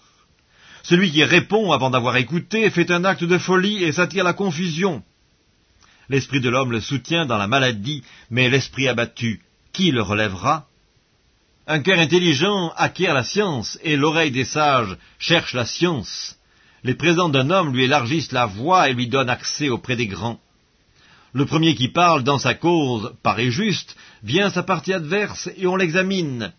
Celui 0.84 1.10
qui 1.10 1.24
répond 1.24 1.72
avant 1.72 1.90
d'avoir 1.90 2.16
écouté 2.16 2.70
fait 2.70 2.92
un 2.92 3.04
acte 3.04 3.24
de 3.24 3.38
folie 3.38 3.82
et 3.82 3.90
s'attire 3.90 4.22
la 4.22 4.34
confusion. 4.34 5.02
L'esprit 6.08 6.40
de 6.40 6.50
l'homme 6.50 6.72
le 6.72 6.80
soutient 6.80 7.26
dans 7.26 7.38
la 7.38 7.46
maladie, 7.46 8.02
mais 8.30 8.50
l'esprit 8.50 8.88
abattu, 8.88 9.40
qui 9.72 9.90
le 9.90 10.02
relèvera? 10.02 10.66
Un 11.66 11.80
cœur 11.80 11.98
intelligent 11.98 12.72
acquiert 12.76 13.14
la 13.14 13.24
science, 13.24 13.78
et 13.82 13.96
l'oreille 13.96 14.30
des 14.30 14.44
sages 14.44 14.96
cherche 15.18 15.54
la 15.54 15.64
science. 15.64 16.36
Les 16.82 16.94
présents 16.94 17.30
d'un 17.30 17.48
homme 17.48 17.72
lui 17.72 17.84
élargissent 17.84 18.32
la 18.32 18.44
voix 18.44 18.90
et 18.90 18.92
lui 18.92 19.08
donnent 19.08 19.30
accès 19.30 19.70
auprès 19.70 19.96
des 19.96 20.06
grands. 20.06 20.38
Le 21.32 21.46
premier 21.46 21.74
qui 21.74 21.88
parle 21.88 22.22
dans 22.22 22.38
sa 22.38 22.54
cause 22.54 23.14
paraît 23.22 23.50
juste, 23.50 23.96
vient 24.22 24.50
sa 24.50 24.62
partie 24.62 24.92
adverse 24.92 25.48
et 25.56 25.66
on 25.66 25.76
l'examine. 25.76 26.52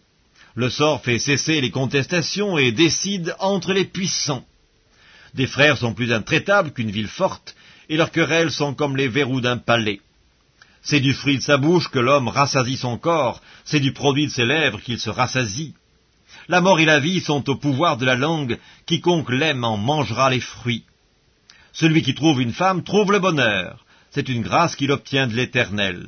Le 0.55 0.69
sort 0.69 1.03
fait 1.03 1.19
cesser 1.19 1.61
les 1.61 1.69
contestations 1.69 2.57
et 2.57 2.71
décide 2.71 3.35
entre 3.39 3.73
les 3.73 3.85
puissants. 3.85 4.45
Des 5.35 5.47
frères 5.47 5.77
sont 5.77 5.93
plus 5.93 6.11
intraitables 6.11 6.71
qu'une 6.71 6.91
ville 6.91 7.07
forte, 7.07 7.55
et 7.89 7.97
leurs 7.97 8.11
querelles 8.11 8.51
sont 8.51 8.73
comme 8.73 8.97
les 8.97 9.07
verrous 9.07 9.41
d'un 9.41 9.57
palais. 9.57 10.01
C'est 10.81 10.99
du 10.99 11.13
fruit 11.13 11.37
de 11.37 11.41
sa 11.41 11.57
bouche 11.57 11.87
que 11.87 11.99
l'homme 11.99 12.27
rassasie 12.27 12.77
son 12.77 12.97
corps, 12.97 13.41
c'est 13.63 13.79
du 13.79 13.91
produit 13.91 14.27
de 14.27 14.31
ses 14.31 14.45
lèvres 14.45 14.81
qu'il 14.81 14.99
se 14.99 15.09
rassasie. 15.09 15.73
La 16.47 16.61
mort 16.61 16.79
et 16.79 16.85
la 16.85 16.99
vie 16.99 17.21
sont 17.21 17.49
au 17.49 17.55
pouvoir 17.55 17.97
de 17.97 18.05
la 18.05 18.15
langue, 18.15 18.59
quiconque 18.85 19.31
l'aime 19.31 19.63
en 19.63 19.77
mangera 19.77 20.29
les 20.29 20.41
fruits. 20.41 20.83
Celui 21.73 22.03
qui 22.03 22.13
trouve 22.13 22.41
une 22.41 22.53
femme 22.53 22.83
trouve 22.83 23.11
le 23.11 23.19
bonheur, 23.19 23.83
c'est 24.11 24.29
une 24.29 24.43
grâce 24.43 24.75
qu'il 24.75 24.91
obtient 24.91 25.27
de 25.27 25.33
l'Éternel. 25.33 26.07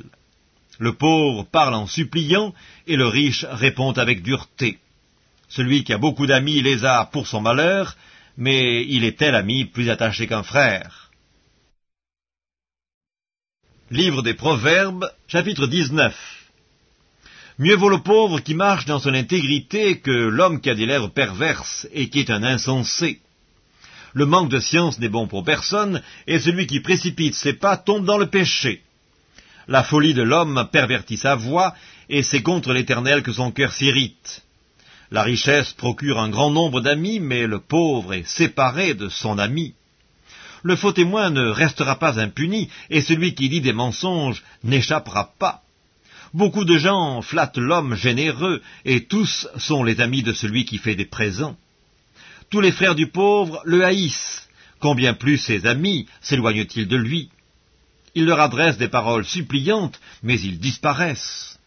Le 0.78 0.94
pauvre 0.94 1.44
parle 1.44 1.74
en 1.74 1.86
suppliant, 1.86 2.54
et 2.86 2.96
le 2.96 3.06
riche 3.06 3.44
répond 3.50 3.92
avec 3.92 4.22
dureté. 4.22 4.78
Celui 5.48 5.82
qui 5.82 5.92
a 5.92 5.98
beaucoup 5.98 6.26
d'amis 6.26 6.62
les 6.62 6.84
a 6.84 7.04
pour 7.06 7.26
son 7.26 7.40
malheur, 7.40 7.96
mais 8.36 8.84
il 8.84 9.04
est 9.04 9.18
tel 9.18 9.34
ami 9.34 9.64
plus 9.64 9.90
attaché 9.90 10.28
qu'un 10.28 10.44
frère. 10.44 11.07
Livre 13.90 14.22
des 14.22 14.34
Proverbes, 14.34 15.10
chapitre 15.28 15.66
19 15.66 16.14
Mieux 17.58 17.74
vaut 17.74 17.88
le 17.88 18.02
pauvre 18.02 18.40
qui 18.40 18.54
marche 18.54 18.84
dans 18.84 18.98
son 18.98 19.14
intégrité 19.14 20.00
que 20.00 20.10
l'homme 20.10 20.60
qui 20.60 20.68
a 20.68 20.74
des 20.74 20.84
lèvres 20.84 21.08
perverses 21.08 21.88
et 21.94 22.10
qui 22.10 22.20
est 22.20 22.28
un 22.28 22.42
insensé. 22.42 23.22
Le 24.12 24.26
manque 24.26 24.50
de 24.50 24.60
science 24.60 24.98
n'est 24.98 25.08
bon 25.08 25.26
pour 25.26 25.42
personne, 25.42 26.02
et 26.26 26.38
celui 26.38 26.66
qui 26.66 26.80
précipite 26.80 27.34
ses 27.34 27.54
pas 27.54 27.78
tombe 27.78 28.04
dans 28.04 28.18
le 28.18 28.28
péché. 28.28 28.82
La 29.68 29.82
folie 29.82 30.12
de 30.12 30.22
l'homme 30.22 30.68
pervertit 30.70 31.16
sa 31.16 31.34
voix, 31.34 31.74
et 32.10 32.22
c'est 32.22 32.42
contre 32.42 32.74
l'Éternel 32.74 33.22
que 33.22 33.32
son 33.32 33.52
cœur 33.52 33.72
s'irrite. 33.72 34.44
La 35.10 35.22
richesse 35.22 35.72
procure 35.72 36.18
un 36.18 36.28
grand 36.28 36.50
nombre 36.50 36.82
d'amis, 36.82 37.20
mais 37.20 37.46
le 37.46 37.60
pauvre 37.60 38.12
est 38.12 38.28
séparé 38.28 38.92
de 38.92 39.08
son 39.08 39.38
ami. 39.38 39.72
Le 40.62 40.76
faux 40.76 40.92
témoin 40.92 41.30
ne 41.30 41.48
restera 41.48 41.98
pas 41.98 42.18
impuni, 42.18 42.68
et 42.90 43.00
celui 43.00 43.34
qui 43.34 43.48
dit 43.48 43.60
des 43.60 43.72
mensonges 43.72 44.42
n'échappera 44.64 45.32
pas. 45.38 45.62
Beaucoup 46.34 46.64
de 46.64 46.76
gens 46.76 47.22
flattent 47.22 47.58
l'homme 47.58 47.94
généreux, 47.94 48.60
et 48.84 49.04
tous 49.04 49.48
sont 49.56 49.82
les 49.82 50.00
amis 50.00 50.22
de 50.22 50.32
celui 50.32 50.64
qui 50.64 50.78
fait 50.78 50.96
des 50.96 51.06
présents. 51.06 51.56
Tous 52.50 52.60
les 52.60 52.72
frères 52.72 52.94
du 52.94 53.08
pauvre 53.08 53.60
le 53.64 53.84
haïssent. 53.84 54.48
Combien 54.80 55.14
plus 55.14 55.38
ses 55.38 55.66
amis 55.66 56.06
s'éloignent-ils 56.20 56.86
de 56.86 56.96
lui? 56.96 57.30
Il 58.14 58.26
leur 58.26 58.40
adresse 58.40 58.78
des 58.78 58.88
paroles 58.88 59.24
suppliantes, 59.24 60.00
mais 60.22 60.40
ils 60.40 60.58
disparaissent. 60.58 61.58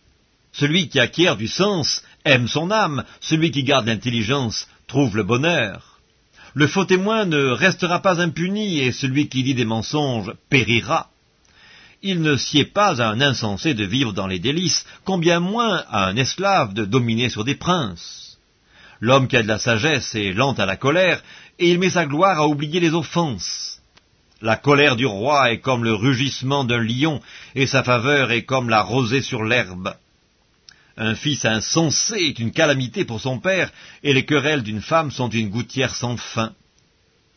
Celui 0.52 0.90
qui 0.90 1.00
acquiert 1.00 1.38
du 1.38 1.48
sens 1.48 2.04
aime 2.26 2.48
son 2.48 2.72
âme, 2.72 3.04
celui 3.20 3.52
qui 3.52 3.64
garde 3.64 3.88
l'intelligence 3.88 4.68
trouve 4.88 5.16
le 5.16 5.24
bonheur. 5.24 5.91
Le 6.54 6.68
faux 6.68 6.86
témoin 6.86 7.26
ne 7.26 7.52
restera 7.52 8.02
pas 8.02 8.22
impuni, 8.22 8.80
et 8.80 8.92
celui 8.92 9.30
qui 9.30 9.44
dit 9.44 9.56
des 9.56 9.66
mensonges 9.66 10.34
périra 10.50 11.12
il 12.02 12.22
ne 12.22 12.36
sied 12.36 12.66
pas 12.66 13.02
à 13.02 13.10
un 13.10 13.22
insensé 13.22 13.74
de 13.74 13.86
vivre 13.86 14.14
dans 14.14 14.28
les 14.28 14.40
délices, 14.40 14.86
combien 15.06 15.40
moins 15.40 15.84
à 15.90 16.08
un 16.08 16.16
esclave 16.16 16.74
de 16.74 16.86
dominer 16.86 17.30
sur 17.30 17.44
des 17.44 17.56
princes. 17.56 18.40
L'homme 19.00 19.28
qui 19.28 19.38
a 19.38 19.44
de 19.44 19.48
la 19.48 19.60
sagesse 19.60 20.16
est 20.16 20.34
lent 20.34 20.54
à 20.54 20.66
la 20.66 20.78
colère, 20.78 21.22
et 21.60 21.70
il 21.70 21.80
met 21.80 21.90
sa 21.90 22.06
gloire 22.06 22.40
à 22.40 22.48
oublier 22.48 22.80
les 22.80 22.94
offenses. 22.94 23.82
La 24.42 24.56
colère 24.56 24.96
du 24.96 25.06
roi 25.06 25.52
est 25.52 25.60
comme 25.60 25.84
le 25.84 25.94
rugissement 25.94 26.64
d'un 26.64 26.82
lion, 26.82 27.22
et 27.54 27.68
sa 27.68 27.84
faveur 27.84 28.32
est 28.32 28.44
comme 28.44 28.70
la 28.70 28.82
rosée 28.82 29.22
sur 29.22 29.44
l'herbe. 29.44 29.94
Un 31.04 31.16
fils 31.16 31.46
insensé 31.46 32.14
est 32.14 32.38
une 32.38 32.52
calamité 32.52 33.06
pour 33.06 33.20
son 33.20 33.40
père, 33.40 33.72
et 34.04 34.14
les 34.14 34.24
querelles 34.24 34.62
d'une 34.62 34.84
femme 34.84 35.10
sont 35.10 35.30
une 35.30 35.50
gouttière 35.50 35.96
sans 35.96 36.16
fin. 36.16 36.54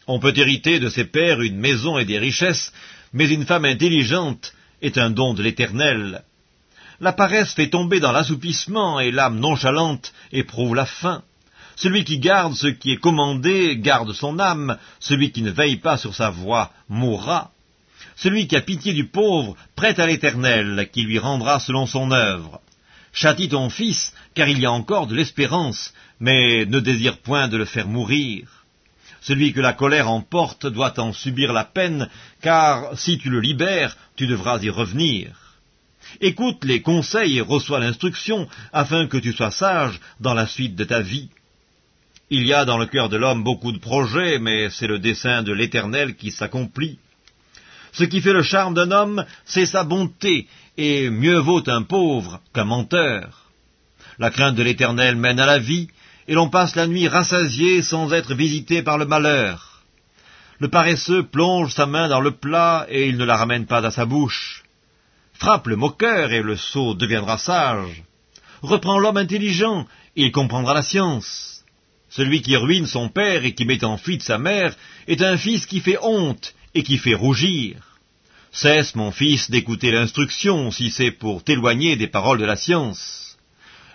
On 0.07 0.19
peut 0.19 0.35
hériter 0.37 0.81
de 0.81 0.91
ses 0.91 1.07
pères 1.07 1.41
une 1.41 1.57
maison 1.57 1.97
et 1.97 2.05
des 2.05 2.19
richesses, 2.19 2.75
mais 3.15 3.27
une 3.27 3.47
femme 3.47 3.65
intelligente 3.65 4.53
est 4.83 4.99
un 4.99 5.09
don 5.09 5.33
de 5.33 5.43
l'Éternel. 5.43 6.25
La 7.01 7.15
paresse 7.15 7.55
fait 7.55 7.71
tomber 7.71 8.01
dans 8.01 8.13
l'assoupissement, 8.13 9.01
et 9.01 9.11
l'âme 9.11 9.41
nonchalante 9.41 10.13
éprouve 10.31 10.75
la 10.75 10.85
faim. 10.85 11.23
Celui 11.75 12.05
qui 12.05 12.19
garde 12.19 12.53
ce 12.53 12.67
qui 12.67 12.93
est 12.93 13.01
commandé 13.01 13.79
garde 13.79 14.13
son 14.13 14.39
âme, 14.41 14.77
celui 15.01 15.33
qui 15.33 15.41
ne 15.41 15.51
veille 15.51 15.77
pas 15.77 15.97
sur 15.97 16.15
sa 16.15 16.29
voie 16.29 16.71
mourra. 16.91 17.51
Celui 18.15 18.47
qui 18.47 18.57
a 18.57 18.61
pitié 18.61 18.93
du 18.93 19.07
pauvre 19.07 19.57
prête 19.75 20.01
à 20.01 20.07
l'Éternel, 20.07 20.91
qui 20.93 21.01
lui 21.01 21.19
rendra 21.19 21.61
selon 21.61 21.87
son 21.87 22.13
œuvre. 22.13 22.61
Châtie 23.15 23.49
ton 23.49 23.71
fils, 23.71 24.13
car 24.35 24.49
il 24.49 24.59
y 24.59 24.67
a 24.67 24.73
encore 24.73 25.07
de 25.07 25.15
l'espérance, 25.15 25.95
mais 26.19 26.67
ne 26.67 26.81
désire 26.81 27.19
point 27.19 27.47
de 27.47 27.57
le 27.57 27.65
faire 27.65 27.87
mourir. 27.87 28.65
Celui 29.21 29.53
que 29.53 29.61
la 29.61 29.73
colère 29.73 30.11
emporte 30.11 30.67
doit 30.67 30.99
en 30.99 31.13
subir 31.13 31.53
la 31.53 31.65
peine, 31.65 32.09
car 32.43 32.99
si 32.99 33.17
tu 33.17 33.31
le 33.31 33.41
libères, 33.41 33.97
tu 34.17 34.27
devras 34.27 34.59
y 34.61 34.69
revenir. 34.69 35.31
Écoute 36.21 36.65
les 36.65 36.83
conseils 36.83 37.39
et 37.39 37.41
reçois 37.41 37.79
l'instruction, 37.79 38.49
afin 38.73 39.07
que 39.07 39.17
tu 39.17 39.33
sois 39.33 39.53
sage 39.53 40.01
dans 40.21 40.35
la 40.35 40.49
suite 40.49 40.75
de 40.75 40.85
ta 40.85 41.01
vie. 41.01 41.31
Il 42.31 42.45
y 42.45 42.53
a 42.53 42.65
dans 42.65 42.79
le 42.79 42.87
cœur 42.87 43.09
de 43.09 43.17
l'homme 43.17 43.45
beaucoup 43.45 43.71
de 43.71 43.79
projets, 43.79 44.41
mais 44.41 44.71
c'est 44.71 44.89
le 44.89 44.99
dessein 44.99 45.45
de 45.45 45.53
l'Éternel 45.53 46.17
qui 46.17 46.33
s'accomplit. 46.33 46.99
Ce 47.95 48.05
qui 48.05 48.21
fait 48.21 48.33
le 48.33 48.43
charme 48.43 48.75
d'un 48.75 48.91
homme, 48.91 49.25
c'est 49.45 49.67
sa 49.67 49.85
bonté, 49.85 50.49
et 50.77 51.11
mieux 51.11 51.39
vaut 51.39 51.63
un 51.69 51.83
pauvre 51.83 52.41
qu'un 52.53 52.65
menteur. 52.65 53.51
La 54.19 54.31
crainte 54.31 54.57
de 54.57 54.65
l'Éternel 54.65 55.15
mène 55.15 55.39
à 55.39 55.47
la 55.47 55.61
vie, 55.61 55.89
et 56.27 56.35
l'on 56.35 56.51
passe 56.51 56.75
la 56.75 56.89
nuit 56.89 57.07
rassasié 57.07 57.83
sans 57.83 58.13
être 58.13 58.35
visité 58.35 58.83
par 58.83 58.99
le 58.99 59.07
malheur. 59.07 59.83
Le 60.59 60.69
paresseux 60.69 61.23
plonge 61.23 61.73
sa 61.73 61.87
main 61.87 62.09
dans 62.09 62.21
le 62.21 62.33
plat 62.33 62.87
et 62.89 63.09
il 63.09 63.17
ne 63.17 63.25
la 63.25 63.37
ramène 63.37 63.67
pas 63.67 63.85
à 63.85 63.91
sa 63.91 64.07
bouche. 64.07 64.65
Frappe 65.33 65.67
le 65.67 65.77
moqueur 65.77 66.33
et 66.33 66.43
le 66.43 66.57
sot 66.57 66.95
deviendra 66.95 67.39
sage. 67.39 68.03
Reprends 68.63 68.99
l'homme 68.99 69.19
intelligent, 69.19 69.87
il 70.17 70.33
comprendra 70.33 70.75
la 70.75 70.83
science. 70.83 71.65
Celui 72.09 72.41
qui 72.41 72.57
ruine 72.57 72.87
son 72.87 73.09
père 73.09 73.45
et 73.45 73.55
qui 73.55 73.67
met 73.67 73.85
en 73.85 73.99
fuite 73.99 74.23
sa 74.23 74.39
mère 74.39 74.75
est 75.07 75.23
un 75.23 75.37
fils 75.37 75.67
qui 75.67 75.81
fait 75.81 75.99
honte 76.01 76.55
et 76.75 76.83
qui 76.83 76.99
fait 76.99 77.15
rougir. 77.15 77.77
Cesse, 78.53 78.95
mon 78.95 79.11
fils, 79.11 79.51
d'écouter 79.51 79.91
l'instruction 79.91 80.71
si 80.71 80.91
c'est 80.91 81.11
pour 81.11 81.43
t'éloigner 81.43 81.97
des 81.97 82.07
paroles 82.07 82.39
de 82.39 82.45
la 82.45 82.57
science. 82.57 83.37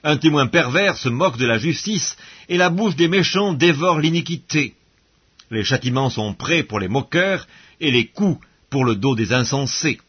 Un 0.03 0.17
témoin 0.17 0.47
pervers 0.47 0.97
se 0.97 1.09
moque 1.09 1.37
de 1.37 1.45
la 1.45 1.57
justice, 1.57 2.17
et 2.47 2.57
la 2.57 2.69
bouche 2.69 2.95
des 2.95 3.07
méchants 3.07 3.53
dévore 3.53 3.99
l'iniquité. 3.99 4.75
Les 5.51 5.63
châtiments 5.63 6.09
sont 6.09 6.33
prêts 6.33 6.63
pour 6.63 6.79
les 6.79 6.87
moqueurs, 6.87 7.47
et 7.79 7.91
les 7.91 8.07
coups 8.07 8.45
pour 8.69 8.85
le 8.85 8.95
dos 8.95 9.15
des 9.15 9.33
insensés. 9.33 9.99